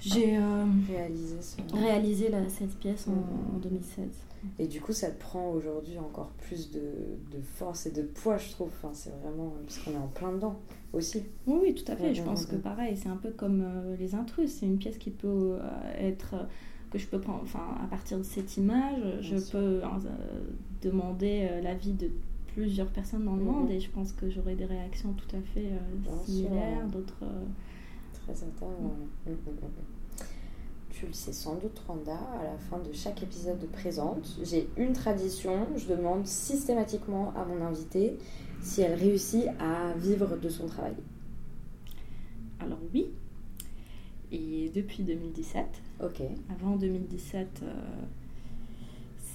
j'ai 0.00 0.36
euh, 0.36 0.64
réalisé, 0.88 1.36
réalisé 1.72 2.28
la, 2.28 2.48
cette 2.48 2.78
pièce 2.78 3.08
en, 3.08 3.56
en, 3.56 3.58
2016. 3.58 4.06
Et 4.60 4.68
du 4.68 4.80
coup, 4.80 4.92
ça 4.92 5.10
prend 5.10 5.50
aujourd'hui 5.50 5.98
encore 5.98 6.30
plus 6.46 6.70
de, 6.70 6.78
de, 6.78 7.42
force 7.42 7.86
et 7.86 7.90
de 7.90 8.02
poids, 8.02 8.38
je 8.38 8.50
trouve. 8.50 8.68
Enfin, 8.68 8.90
c'est 8.94 9.12
vraiment. 9.22 9.54
Parce 9.64 9.78
qu'on 9.78 9.92
est 9.92 9.96
en 9.96 10.06
plein 10.06 10.32
dedans 10.32 10.56
aussi. 10.92 11.24
Oui, 11.46 11.58
oui, 11.62 11.74
tout 11.74 11.90
à 11.90 11.96
fait. 11.96 12.14
je 12.14 12.22
pense 12.22 12.46
que 12.46 12.54
pareil, 12.54 12.96
c'est 12.96 13.08
un 13.08 13.16
peu 13.16 13.30
comme 13.30 13.62
euh, 13.62 13.96
Les 13.96 14.14
Intrus. 14.14 14.50
C'est 14.50 14.66
une 14.66 14.78
pièce 14.78 14.98
qui 14.98 15.10
peut 15.10 15.58
euh, 15.60 15.60
être. 15.98 16.36
que 16.92 16.98
je 16.98 17.06
peux 17.08 17.20
prendre. 17.20 17.40
Enfin, 17.42 17.76
à 17.82 17.88
partir 17.88 18.18
de 18.18 18.22
cette 18.22 18.56
image, 18.56 19.02
je 19.20 19.36
peux 19.50 19.80
demander 20.82 21.48
l'avis 21.60 21.92
de 21.92 22.08
plusieurs 22.54 22.88
personnes 22.88 23.24
dans 23.24 23.34
le 23.34 23.42
mhm. 23.42 23.50
monde 23.50 23.70
et 23.70 23.80
je 23.80 23.90
pense 23.90 24.12
que 24.12 24.30
j'aurai 24.30 24.54
des 24.54 24.64
réactions 24.64 25.12
tout 25.14 25.36
à 25.36 25.40
fait 25.40 25.72
similaires, 26.24 26.86
d'autres 26.86 27.24
tu 30.90 31.06
le 31.06 31.12
sais 31.12 31.32
sans 31.32 31.54
doute, 31.54 31.80
Randa, 31.86 32.18
à 32.40 32.42
la 32.42 32.58
fin 32.58 32.78
de 32.78 32.92
chaque 32.92 33.22
épisode 33.22 33.58
de 33.60 33.66
Présente, 33.66 34.36
j'ai 34.42 34.68
une 34.76 34.92
tradition. 34.92 35.68
Je 35.76 35.86
demande 35.86 36.26
systématiquement 36.26 37.32
à 37.36 37.44
mon 37.44 37.64
invité 37.64 38.18
si 38.60 38.82
elle 38.82 38.94
réussit 38.94 39.46
à 39.60 39.92
vivre 39.96 40.36
de 40.36 40.48
son 40.48 40.66
travail. 40.66 40.96
Alors 42.58 42.78
oui. 42.92 43.06
Et 44.32 44.70
depuis 44.74 45.04
2017. 45.04 45.66
Ok. 46.02 46.22
Avant 46.50 46.76
2017, 46.76 47.62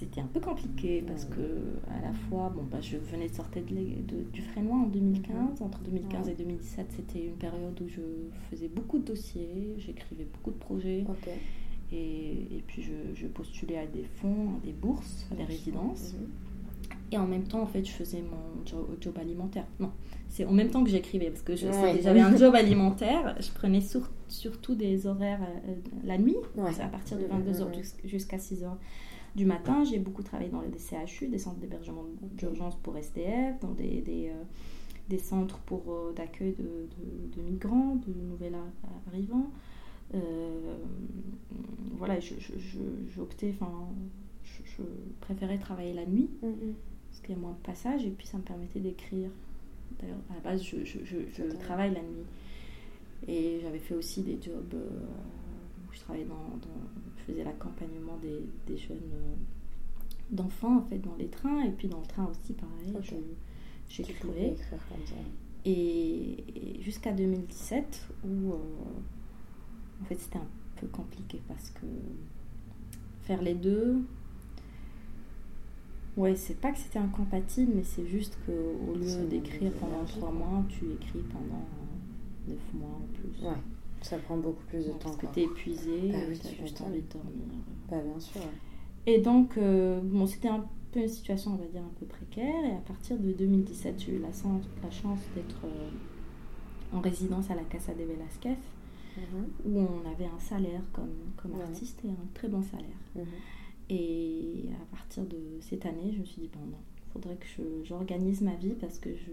c'était 0.03 0.21
un 0.21 0.27
peu 0.27 0.39
compliqué 0.39 1.03
parce 1.05 1.25
que 1.25 1.41
à 1.89 2.01
la 2.01 2.13
fois, 2.13 2.51
bon, 2.53 2.63
bah, 2.63 2.79
je 2.81 2.97
venais 2.97 3.29
de 3.29 3.33
sortir 3.33 3.61
de, 3.63 4.23
du 4.31 4.41
Frénois 4.41 4.77
en 4.77 4.87
2015. 4.87 5.61
Entre 5.61 5.79
2015 5.79 6.29
et 6.29 6.33
2017, 6.35 6.87
c'était 6.95 7.25
une 7.25 7.35
période 7.35 7.79
où 7.81 7.87
je 7.87 8.01
faisais 8.49 8.67
beaucoup 8.67 8.99
de 8.99 9.05
dossiers, 9.05 9.75
j'écrivais 9.77 10.25
beaucoup 10.25 10.51
de 10.51 10.57
projets. 10.57 11.05
Et, 11.91 12.31
et, 12.57 12.63
puis 12.65 12.83
je, 13.15 13.27
postulais 13.27 13.77
à 13.77 13.85
des 13.85 14.03
fonds, 14.03 14.55
à 14.57 14.65
des 14.65 14.73
bourses, 14.73 15.27
à 15.31 15.35
des 15.35 15.43
résidences. 15.43 16.13
Mhm. 16.13 16.27
Et 17.11 17.17
en 17.17 17.27
même 17.27 17.43
temps, 17.43 17.61
en 17.61 17.67
fait, 17.67 17.85
je 17.85 17.91
faisais 17.91 18.23
mon 18.23 18.65
job, 18.65 19.17
alimentaire. 19.19 19.65
Non, 19.79 19.91
c'est 20.27 20.45
en 20.45 20.51
même 20.51 20.69
temps 20.69 20.83
que 20.83 20.89
j'écrivais, 20.89 21.29
parce 21.29 21.43
que 21.43 21.55
j'avais 21.55 22.19
un 22.19 22.35
job 22.35 22.55
alimentaire. 22.55 23.35
Je 23.39 23.51
prenais 23.51 23.81
surtout 24.27 24.73
des 24.73 25.05
horaires 25.05 25.41
euh, 25.67 25.75
la 26.03 26.17
nuit, 26.17 26.35
à 26.57 26.87
partir 26.87 27.17
de 27.17 27.25
22h 27.25 27.67
jusqu'à 28.05 28.37
6h 28.37 28.71
du 29.35 29.45
matin. 29.45 29.83
J'ai 29.83 29.99
beaucoup 29.99 30.23
travaillé 30.23 30.49
dans 30.49 30.61
les 30.61 30.71
CHU, 30.77 31.27
des 31.27 31.37
centres 31.37 31.59
d'hébergement 31.59 32.05
d'urgence 32.33 32.75
pour 32.75 32.97
SDF, 32.97 33.59
dans 33.59 33.71
des, 33.71 34.01
des, 34.01 34.29
euh, 34.29 34.43
des 35.09 35.17
centres 35.17 35.57
pour 35.59 35.83
euh, 35.91 36.13
d'accueil 36.13 36.53
de, 36.53 36.87
de, 37.35 37.41
migrants, 37.41 37.95
de 37.95 38.13
nouvel 38.13 38.55
arrivants. 39.07 39.51
Euh, 40.13 40.75
voilà, 41.97 42.19
j'optais, 42.19 43.53
enfin, 43.59 43.87
je, 44.43 44.83
préférais 45.21 45.57
travailler 45.57 45.93
la 45.93 46.05
nuit 46.05 46.29
mm-hmm. 46.43 46.73
parce 47.09 47.21
qu'il 47.21 47.35
y 47.35 47.37
a 47.37 47.41
moins 47.41 47.53
de 47.53 47.65
passages 47.65 48.05
et 48.05 48.09
puis 48.09 48.27
ça 48.27 48.37
me 48.37 48.43
permettait 48.43 48.79
d'écrire. 48.79 49.29
D'ailleurs, 49.99 50.17
à 50.31 50.35
la 50.35 50.39
base, 50.41 50.63
je, 50.63 50.77
je 50.83 51.57
travaille 51.57 51.93
la 51.93 52.01
nuit. 52.01 52.25
Et 53.27 53.59
j'avais 53.61 53.79
fait 53.79 53.95
aussi 53.95 54.21
des 54.21 54.37
jobs 54.41 54.75
je 55.93 55.99
travaillais 55.99 56.25
dans 56.25 56.59
je 57.17 57.31
faisais 57.31 57.43
l'accompagnement 57.43 58.17
des, 58.21 58.41
des, 58.67 58.77
jeunes 58.77 58.97
euh, 59.13 59.35
d'enfants 60.31 60.77
en 60.77 60.81
fait 60.81 60.97
dans 60.99 61.15
les 61.17 61.27
trains. 61.27 61.63
Et 61.63 61.71
puis 61.71 61.87
dans 61.87 61.99
le 61.99 62.05
train 62.05 62.25
aussi 62.25 62.53
pareil 62.53 62.93
j'écrivais. 63.89 64.55
Et, 65.65 66.43
et 66.55 66.81
jusqu'à 66.81 67.13
2017 67.13 68.09
où 68.25 68.51
euh, 68.51 68.55
en 70.01 70.05
fait 70.05 70.19
c'était 70.19 70.39
un 70.39 70.47
peu 70.75 70.87
compliqué 70.87 71.41
parce 71.47 71.69
que 71.69 71.85
faire 73.21 73.41
les 73.41 73.53
deux 73.53 74.01
ouais 76.17 76.35
c'est 76.35 76.59
pas 76.59 76.73
que 76.73 76.79
c'était 76.79 76.99
incompatible 76.99 77.71
mais 77.75 77.83
c'est 77.83 78.05
juste 78.05 78.37
que 78.45 78.51
au 78.51 78.95
lieu 78.95 79.25
d'écrire 79.29 79.71
pendant 79.79 80.03
trois 80.03 80.31
mois 80.31 80.65
tu 80.67 80.91
écris 80.91 81.23
pendant 81.31 81.65
neuf 82.47 82.73
mois 82.73 82.99
en 82.99 83.07
plus. 83.13 83.47
Ouais 83.47 83.55
ça 84.03 84.17
prend 84.17 84.37
beaucoup 84.37 84.63
plus 84.65 84.85
de 84.85 84.91
temps. 84.91 84.97
Parce 85.03 85.17
que 85.17 85.25
tu 85.27 85.39
es 85.41 85.43
épuisé, 85.43 86.11
bah 86.11 86.17
tu 86.41 86.47
as 86.47 86.65
juste 86.65 86.81
envie 86.81 87.01
de 87.01 87.13
dormir. 87.13 87.45
Bah, 87.89 87.97
bien 88.01 88.19
sûr. 88.19 88.41
Et 89.05 89.19
donc, 89.19 89.57
euh, 89.57 89.99
bon, 90.01 90.25
c'était 90.25 90.49
un 90.49 90.65
peu 90.91 91.01
une 91.01 91.07
situation, 91.07 91.51
on 91.53 91.55
va 91.55 91.65
dire, 91.65 91.81
un 91.81 91.99
peu 91.99 92.05
précaire. 92.05 92.65
Et 92.65 92.71
à 92.71 92.81
partir 92.87 93.17
de 93.17 93.31
2017, 93.31 93.99
j'ai 93.99 94.13
eu 94.13 94.19
la, 94.19 94.29
la 94.83 94.91
chance 94.91 95.19
d'être 95.35 95.65
euh, 95.65 95.89
en 96.95 97.01
résidence 97.01 97.49
à 97.49 97.55
la 97.55 97.63
Casa 97.63 97.93
de 97.93 98.03
Velasquez, 98.03 98.57
mhm. 99.17 99.47
où 99.65 99.79
on 99.79 100.11
avait 100.11 100.25
un 100.25 100.39
salaire 100.39 100.81
comme, 100.93 101.15
comme 101.37 101.59
artiste 101.61 101.99
et 102.05 102.09
un 102.09 102.27
très 102.33 102.47
bon 102.47 102.61
salaire. 102.61 102.85
Mhm. 103.15 103.25
Et 103.89 104.65
à 104.81 104.95
partir 104.95 105.23
de 105.23 105.37
cette 105.59 105.85
année, 105.85 106.11
je 106.13 106.19
me 106.19 106.25
suis 106.25 106.41
dit, 106.41 106.49
bon, 106.53 106.65
non, 106.65 106.77
il 106.97 107.11
faudrait 107.11 107.35
que 107.35 107.83
j'organise 107.83 108.41
ma 108.41 108.55
vie 108.55 108.75
parce 108.79 108.99
que 108.99 109.09
je 109.15 109.31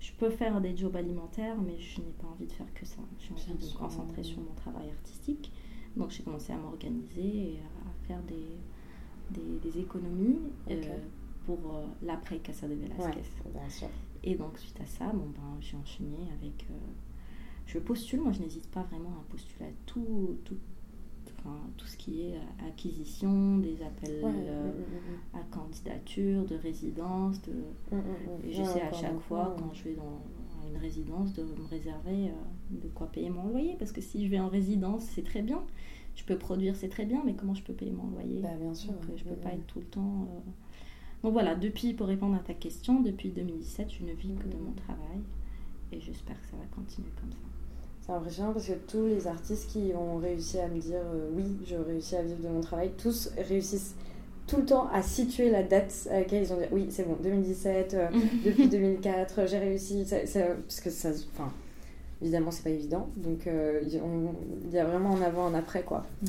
je 0.00 0.12
peux 0.12 0.30
faire 0.30 0.60
des 0.60 0.76
jobs 0.76 0.94
alimentaires, 0.96 1.56
mais 1.60 1.78
je 1.78 2.00
n'ai 2.00 2.12
pas 2.12 2.28
envie 2.28 2.46
de 2.46 2.52
faire 2.52 2.72
que 2.74 2.86
ça. 2.86 3.00
J'ai 3.18 3.32
envie 3.32 3.66
de 3.66 3.72
me 3.72 3.78
concentrer 3.78 4.22
sur 4.22 4.40
mon 4.40 4.54
travail 4.54 4.90
artistique. 4.90 5.52
Donc 5.96 6.10
j'ai 6.10 6.22
commencé 6.22 6.52
à 6.52 6.56
m'organiser 6.56 7.54
et 7.54 7.58
à 7.58 8.06
faire 8.06 8.22
des, 8.22 9.40
des, 9.60 9.78
économies 9.78 10.38
euh, 10.70 10.98
pour 11.44 11.58
euh, 11.58 11.86
l'après 12.02 12.38
Casa 12.38 12.68
de 12.68 12.74
Velasquez. 12.74 13.22
et 14.22 14.34
donc 14.34 14.58
suite 14.58 14.80
à 14.80 14.86
ça, 14.86 15.06
bon, 15.06 15.26
ben, 15.34 15.56
j'ai 15.60 15.76
enchaîné 15.76 16.18
avec... 16.38 16.66
Euh, 16.70 16.74
je 17.66 17.78
postule, 17.78 18.20
moi 18.20 18.32
je 18.32 18.40
n'hésite 18.40 18.70
pas 18.70 18.82
vraiment 18.82 19.10
à 19.10 19.30
postuler 19.30 19.66
à 19.66 19.72
tout, 19.84 20.38
tout 20.44 20.56
tout 21.76 21.86
ce 21.86 21.96
qui 21.96 22.22
est 22.22 22.38
acquisition, 22.66 23.58
des 23.58 23.82
appels 23.82 24.24
à 25.34 25.40
candidature, 25.50 26.44
de 26.44 26.56
résidence. 26.56 27.40
De... 27.42 27.52
Et 28.44 28.52
j'essaie 28.52 28.82
à 28.82 28.92
chaque 28.92 29.20
fois, 29.20 29.56
quand 29.58 29.72
je 29.74 29.84
vais 29.84 29.94
dans 29.94 30.22
une 30.68 30.76
résidence, 30.76 31.32
de 31.34 31.42
me 31.42 31.66
réserver 31.68 32.32
de 32.70 32.88
quoi 32.88 33.06
payer 33.06 33.30
mon 33.30 33.48
loyer. 33.48 33.76
Parce 33.78 33.92
que 33.92 34.00
si 34.00 34.24
je 34.24 34.30
vais 34.30 34.40
en 34.40 34.48
résidence, 34.48 35.04
c'est 35.04 35.24
très 35.24 35.42
bien. 35.42 35.62
Je 36.14 36.24
peux 36.24 36.36
produire, 36.36 36.74
c'est 36.74 36.88
très 36.88 37.04
bien, 37.06 37.22
mais 37.24 37.34
comment 37.34 37.54
je 37.54 37.62
peux 37.62 37.74
payer 37.74 37.92
mon 37.92 38.10
loyer? 38.10 38.40
Bah, 38.40 38.56
bien 38.60 38.74
sûr, 38.74 38.92
Je 39.16 39.24
ne 39.24 39.30
peux 39.30 39.40
pas 39.40 39.52
être 39.52 39.66
tout 39.66 39.78
le 39.78 39.86
temps. 39.86 40.28
Donc 41.22 41.32
voilà, 41.32 41.54
depuis, 41.54 41.94
pour 41.94 42.06
répondre 42.06 42.34
à 42.36 42.40
ta 42.40 42.54
question, 42.54 43.00
depuis 43.00 43.30
2017, 43.30 43.90
je 43.90 44.04
ne 44.04 44.12
vis 44.12 44.34
que 44.34 44.48
de 44.48 44.56
mon 44.56 44.72
travail 44.72 45.20
et 45.92 46.00
j'espère 46.00 46.40
que 46.40 46.46
ça 46.46 46.56
va 46.56 46.64
continuer 46.74 47.10
comme 47.20 47.32
ça. 47.32 47.38
C'est 48.08 48.14
impressionnant 48.14 48.52
parce 48.54 48.66
que 48.66 48.72
tous 48.72 49.04
les 49.04 49.26
artistes 49.26 49.70
qui 49.70 49.92
ont 49.94 50.16
réussi 50.16 50.58
à 50.58 50.66
me 50.66 50.80
dire 50.80 51.02
euh, 51.14 51.28
oui, 51.34 51.44
je 51.66 51.76
réussis 51.76 52.16
à 52.16 52.22
vivre 52.22 52.42
de 52.42 52.48
mon 52.48 52.62
travail, 52.62 52.90
tous 52.96 53.30
réussissent 53.36 53.94
tout 54.46 54.56
le 54.56 54.64
temps 54.64 54.88
à 54.90 55.02
situer 55.02 55.50
la 55.50 55.62
date 55.62 56.08
à 56.10 56.20
laquelle 56.20 56.42
ils 56.42 56.52
ont 56.54 56.56
dit 56.56 56.64
oui, 56.72 56.86
c'est 56.88 57.06
bon, 57.06 57.18
2017, 57.22 57.92
euh, 57.94 58.08
depuis 58.46 58.68
2004, 58.68 59.46
j'ai 59.46 59.58
réussi. 59.58 60.06
parce 60.08 60.80
que 60.80 60.88
ça. 60.88 61.10
Enfin, 61.34 61.52
évidemment, 62.22 62.50
c'est 62.50 62.64
pas 62.64 62.70
évident. 62.70 63.10
Donc, 63.16 63.46
euh, 63.46 63.82
il 63.84 64.70
y 64.72 64.78
a 64.78 64.86
vraiment 64.86 65.10
en 65.10 65.20
avant, 65.20 65.44
en 65.44 65.52
après, 65.52 65.82
quoi. 65.82 66.06
Mm. 66.22 66.26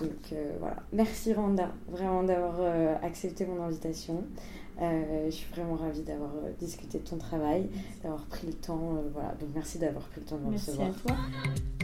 Donc 0.00 0.34
voilà. 0.60 0.76
Merci 0.94 1.34
Randa, 1.34 1.70
vraiment 1.90 2.22
d'avoir 2.22 2.54
accepté 3.02 3.44
mon 3.44 3.62
invitation. 3.62 4.24
Euh, 4.80 5.26
je 5.26 5.30
suis 5.30 5.50
vraiment 5.52 5.76
ravie 5.76 6.02
d'avoir 6.02 6.30
euh, 6.36 6.52
discuté 6.58 6.98
de 6.98 7.04
ton 7.04 7.18
travail, 7.18 7.68
d'avoir 8.02 8.24
pris 8.26 8.46
le 8.46 8.54
temps. 8.54 8.96
Euh, 8.96 9.10
voilà, 9.12 9.34
donc 9.40 9.50
merci 9.54 9.78
d'avoir 9.78 10.04
pris 10.04 10.20
le 10.20 10.26
temps 10.26 10.38
de 10.38 10.44
me 10.44 10.50
merci 10.50 10.70
recevoir. 10.70 10.88
À 10.88 10.92
toi. 10.92 11.16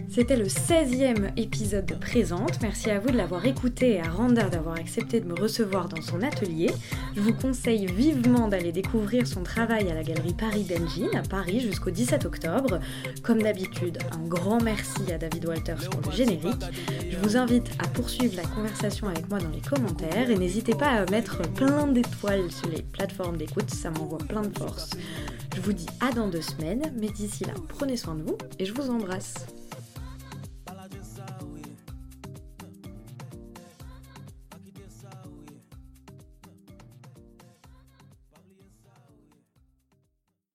C'était 0.09 0.37
le 0.37 0.47
16e 0.47 1.33
épisode 1.37 1.85
de 1.85 1.95
Présente. 1.95 2.63
Merci 2.63 2.91
à 2.91 2.99
vous 2.99 3.11
de 3.11 3.17
l'avoir 3.17 3.45
écouté 3.45 3.95
et 3.95 4.01
à 4.01 4.09
Randa 4.09 4.49
d'avoir 4.49 4.77
accepté 4.77 5.21
de 5.21 5.27
me 5.27 5.35
recevoir 5.35 5.89
dans 5.89 6.01
son 6.01 6.23
atelier. 6.23 6.71
Je 7.15 7.21
vous 7.21 7.35
conseille 7.35 7.87
vivement 7.87 8.49
d'aller 8.49 8.73
découvrir 8.73 9.27
son 9.27 9.43
travail 9.43 9.91
à 9.91 9.95
la 9.95 10.03
galerie 10.03 10.33
Paris 10.33 10.65
d'Engine 10.65 11.15
à 11.15 11.23
Paris 11.23 11.61
jusqu'au 11.61 11.91
17 11.91 12.25
octobre. 12.25 12.81
Comme 13.23 13.43
d'habitude, 13.43 13.99
un 14.13 14.27
grand 14.27 14.63
merci 14.63 15.13
à 15.13 15.19
David 15.19 15.47
Walters 15.47 15.91
pour 15.91 16.11
le 16.11 16.17
générique. 16.17 16.65
Je 17.11 17.17
vous 17.19 17.37
invite 17.37 17.69
à 17.79 17.89
poursuivre 17.89 18.37
la 18.37 18.45
conversation 18.45 19.09
avec 19.09 19.29
moi 19.29 19.39
dans 19.39 19.51
les 19.51 19.61
commentaires 19.61 20.31
et 20.31 20.37
n'hésitez 20.37 20.75
pas 20.75 20.89
à 20.89 21.11
mettre 21.11 21.43
plein 21.53 21.87
d'étoiles 21.89 22.51
sur 22.51 22.69
les 22.69 22.83
plateformes 22.83 23.37
d'écoute, 23.37 23.71
ça 23.71 23.91
m'envoie 23.91 24.19
plein 24.19 24.43
de 24.43 24.59
force. 24.59 24.91
Je 25.55 25.61
vous 25.61 25.73
dis 25.73 25.87
à 26.01 26.13
dans 26.13 26.29
deux 26.29 26.43
semaines, 26.43 26.93
mais 26.99 27.09
d'ici 27.09 27.45
là, 27.45 27.55
prenez 27.69 27.97
soin 27.97 28.15
de 28.15 28.23
vous 28.23 28.37
et 28.59 28.65
je 28.65 28.73
vous 28.73 28.91
embrasse. 28.91 29.56